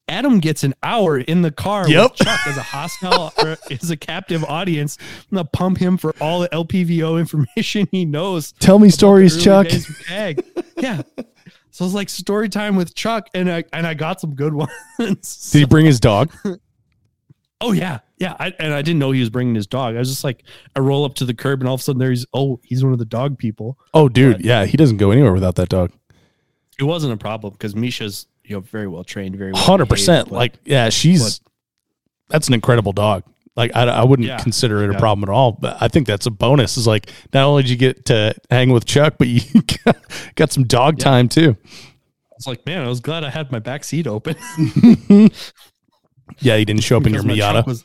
Adam 0.07 0.39
gets 0.39 0.65
an 0.65 0.73
hour 0.83 1.19
in 1.19 1.41
the 1.41 1.51
car 1.51 1.87
Yep. 1.87 2.11
with 2.11 2.19
Chuck 2.19 2.39
as 2.45 2.57
a 2.57 2.61
hostile 2.63 3.31
or 3.37 3.55
as 3.71 3.89
a 3.91 3.95
captive 3.95 4.43
audience. 4.43 4.97
I'm 5.31 5.35
gonna 5.37 5.47
pump 5.53 5.77
him 5.77 5.95
for 5.95 6.13
all 6.19 6.41
the 6.41 6.49
LPVO 6.49 7.17
information 7.19 7.87
he 7.91 8.03
knows. 8.03 8.51
Tell 8.53 8.77
me 8.77 8.89
stories, 8.89 9.41
Chuck. 9.41 9.69
days 9.69 9.87
with 9.87 10.05
CAG. 10.07 10.43
yeah. 10.77 11.01
So 11.69 11.85
it's 11.85 11.93
like 11.93 12.09
story 12.09 12.49
time 12.49 12.75
with 12.75 12.93
Chuck, 12.93 13.29
and 13.33 13.49
I 13.49 13.63
and 13.71 13.87
I 13.87 13.93
got 13.93 14.19
some 14.19 14.35
good 14.35 14.53
ones. 14.53 15.49
Did 15.53 15.59
he 15.59 15.65
bring 15.65 15.85
his 15.85 16.01
dog? 16.01 16.33
oh 17.61 17.71
yeah, 17.71 17.99
yeah. 18.17 18.35
I, 18.37 18.53
and 18.59 18.73
I 18.73 18.81
didn't 18.81 18.99
know 18.99 19.11
he 19.11 19.21
was 19.21 19.29
bringing 19.29 19.55
his 19.55 19.67
dog. 19.67 19.95
I 19.95 19.99
was 19.99 20.09
just 20.09 20.25
like, 20.25 20.43
I 20.75 20.79
roll 20.81 21.05
up 21.05 21.13
to 21.15 21.25
the 21.25 21.33
curb, 21.33 21.61
and 21.61 21.69
all 21.69 21.75
of 21.75 21.79
a 21.79 21.83
sudden 21.83 21.99
there's 21.99 22.25
oh, 22.33 22.59
he's 22.63 22.83
one 22.83 22.91
of 22.91 22.99
the 22.99 23.05
dog 23.05 23.37
people. 23.37 23.77
Oh, 23.93 24.09
dude, 24.09 24.43
yeah, 24.43 24.65
he 24.65 24.75
doesn't 24.75 24.97
go 24.97 25.11
anywhere 25.11 25.31
without 25.31 25.55
that 25.55 25.69
dog. 25.69 25.91
It 26.77 26.83
wasn't 26.83 27.13
a 27.13 27.17
problem 27.17 27.53
because 27.53 27.75
Misha's 27.75 28.27
you 28.51 28.57
know 28.57 28.61
very 28.61 28.87
well 28.87 29.03
trained, 29.03 29.35
very 29.35 29.51
well 29.53 29.61
Hundred 29.61 29.87
percent. 29.89 30.25
behaved, 30.29 30.35
Like, 30.37 30.53
yeah, 30.65 30.89
she's 30.89 31.41
that's 32.29 32.47
an 32.47 32.53
incredible 32.53 32.91
dog. 32.93 33.23
Like, 33.57 33.75
I, 33.75 33.83
I 33.83 34.03
wouldn't 34.05 34.27
Yeah. 34.27 34.37
consider 34.37 34.83
it 34.83 34.89
a 34.89 34.93
Yeah. 34.93 34.99
problem 34.99 35.27
at 35.29 35.33
all. 35.33 35.51
But 35.51 35.77
I 35.81 35.87
think 35.89 36.07
that's 36.07 36.25
a 36.25 36.31
bonus. 36.31 36.77
Is 36.77 36.87
like 36.87 37.09
not 37.33 37.43
only 37.45 37.63
did 37.63 37.69
you 37.71 37.75
get 37.77 38.05
to 38.05 38.33
hang 38.49 38.71
with 38.71 38.85
Chuck, 38.85 39.15
but 39.19 39.27
you 39.27 39.41
got, 39.85 39.97
got 40.35 40.51
some 40.53 40.63
dog 40.63 40.99
Yeah. 40.99 41.03
time 41.03 41.27
too. 41.29 41.57
I 41.65 42.33
was 42.37 42.47
like, 42.47 42.65
man, 42.65 42.83
I 42.83 42.87
was 42.87 42.99
glad 43.01 43.23
I 43.23 43.29
had 43.29 43.51
my 43.51 43.59
back 43.59 43.83
seat 43.83 44.07
open. 44.07 44.35
Yeah, 46.39 46.55
he 46.57 46.65
didn't 46.65 46.83
show 46.83 46.97
up 46.97 47.05
in 47.05 47.13
your 47.13 47.23
Miata. 47.23 47.65
was- 47.65 47.83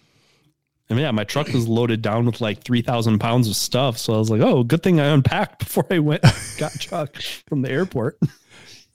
I 0.89 0.95
mean, 0.95 1.03
yeah, 1.03 1.11
my 1.11 1.25
truck 1.25 1.49
was 1.49 1.67
loaded 1.67 2.01
down 2.01 2.27
with 2.27 2.41
like 2.41 2.63
three 2.63 2.81
thousand 2.81 3.19
pounds 3.19 3.49
of 3.49 3.57
stuff. 3.57 3.99
So 3.99 4.15
I 4.15 4.19
was 4.19 4.31
like, 4.31 4.41
oh, 4.41 4.63
good 4.63 4.85
thing 4.85 5.01
I 5.01 5.07
unpacked 5.07 5.59
before 5.59 5.85
I 5.91 5.99
went 5.99 6.23
got 6.59 6.79
Chuck 6.79 7.17
from 7.49 7.63
the 7.63 7.71
airport. 7.73 8.21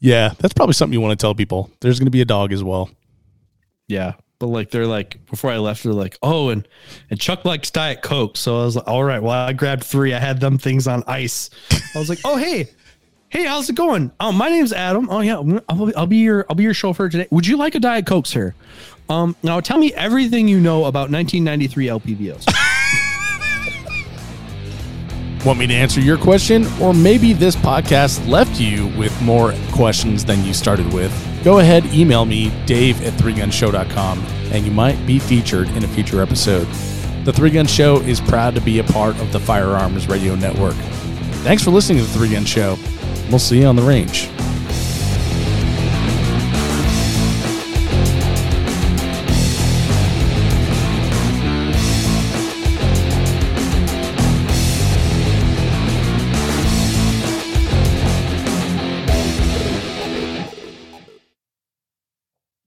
Yeah, 0.02 0.34
that's 0.40 0.54
probably 0.54 0.74
something 0.74 0.94
you 0.94 1.00
want 1.00 1.18
to 1.18 1.24
tell 1.24 1.34
people. 1.34 1.72
There's 1.80 2.00
going 2.00 2.08
to 2.08 2.12
be 2.12 2.22
a 2.22 2.26
dog 2.26 2.52
as 2.52 2.64
well. 2.64 2.90
Yeah. 3.88 4.14
But 4.40 4.48
like 4.48 4.72
they're 4.72 4.88
like 4.88 5.24
before 5.28 5.52
I 5.52 5.60
left, 5.60 5.84
they're 5.84 5.94
like, 5.94 6.18
oh, 6.24 6.50
and 6.50 6.68
and 7.12 7.20
Chuck 7.20 7.46
likes 7.46 7.70
Diet 7.70 8.02
Coke. 8.02 8.36
So 8.36 8.60
I 8.60 8.66
was 8.66 8.76
like, 8.76 8.88
all 8.88 9.04
right, 9.04 9.22
well, 9.22 9.32
I 9.34 9.54
grabbed 9.54 9.84
three. 9.84 10.16
I 10.16 10.20
had 10.20 10.40
them 10.40 10.58
things 10.58 10.88
on 10.88 11.04
ice. 11.06 11.52
I 11.96 12.00
was 12.00 12.10
like, 12.10 12.18
oh 12.26 12.38
hey, 12.38 12.68
hey, 13.30 13.46
how's 13.46 13.70
it 13.70 13.76
going? 13.76 14.12
Oh, 14.20 14.32
my 14.32 14.50
name's 14.50 14.74
Adam. 14.74 15.08
Oh 15.12 15.20
yeah, 15.20 15.36
I'll, 15.70 15.86
be- 15.86 15.96
I'll 15.96 16.08
be 16.08 16.18
your 16.18 16.48
I'll 16.50 16.56
be 16.56 16.64
your 16.64 16.74
chauffeur 16.74 17.08
today. 17.08 17.28
Would 17.30 17.46
you 17.46 17.56
like 17.56 17.76
a 17.76 17.80
Diet 17.80 18.08
Coke, 18.08 18.26
sir? 18.26 18.56
Um, 19.10 19.36
now 19.44 19.60
tell 19.60 19.78
me 19.78 19.94
everything 19.94 20.48
you 20.48 20.60
know 20.60 20.86
about 20.86 21.12
1993 21.12 21.88
LPVOs. 21.88 22.52
Want 25.46 25.58
me 25.58 25.66
to 25.68 25.74
answer 25.74 26.00
your 26.00 26.20
question? 26.20 26.68
Or 26.80 26.94
maybe 26.94 27.34
this 27.34 27.56
podcast 27.56 28.28
left 28.28 28.60
you 28.60 28.88
with 28.98 29.20
more 29.24 29.56
questions 29.72 30.24
than 30.24 30.46
you 30.46 30.54
started 30.54 30.94
with? 30.94 31.12
Go 31.44 31.58
ahead, 31.60 31.84
email 31.88 32.26
me, 32.26 32.52
dave 32.68 33.02
at 33.04 33.14
3gunshow.com, 33.14 34.20
and 34.52 34.64
you 34.64 34.72
might 34.72 35.04
be 35.08 35.18
featured 35.18 35.68
in 35.70 35.84
a 35.84 35.88
future 35.88 36.22
episode. 36.22 36.68
The 37.26 37.34
Three 37.34 37.50
Gun 37.50 37.66
Show 37.66 37.98
is 38.02 38.22
proud 38.22 38.54
to 38.54 38.62
be 38.62 38.78
a 38.80 38.84
part 38.84 39.20
of 39.20 39.32
the 39.32 39.40
Firearms 39.40 40.08
Radio 40.08 40.36
Network. 40.36 40.76
Thanks 41.44 41.64
for 41.64 41.72
listening 41.72 41.98
to 42.00 42.04
The 42.06 42.20
Three 42.20 42.32
Gun 42.32 42.46
Show. 42.46 42.78
We'll 43.30 43.40
see 43.40 43.62
you 43.62 43.66
on 43.66 43.76
the 43.76 43.82
range. 43.82 44.30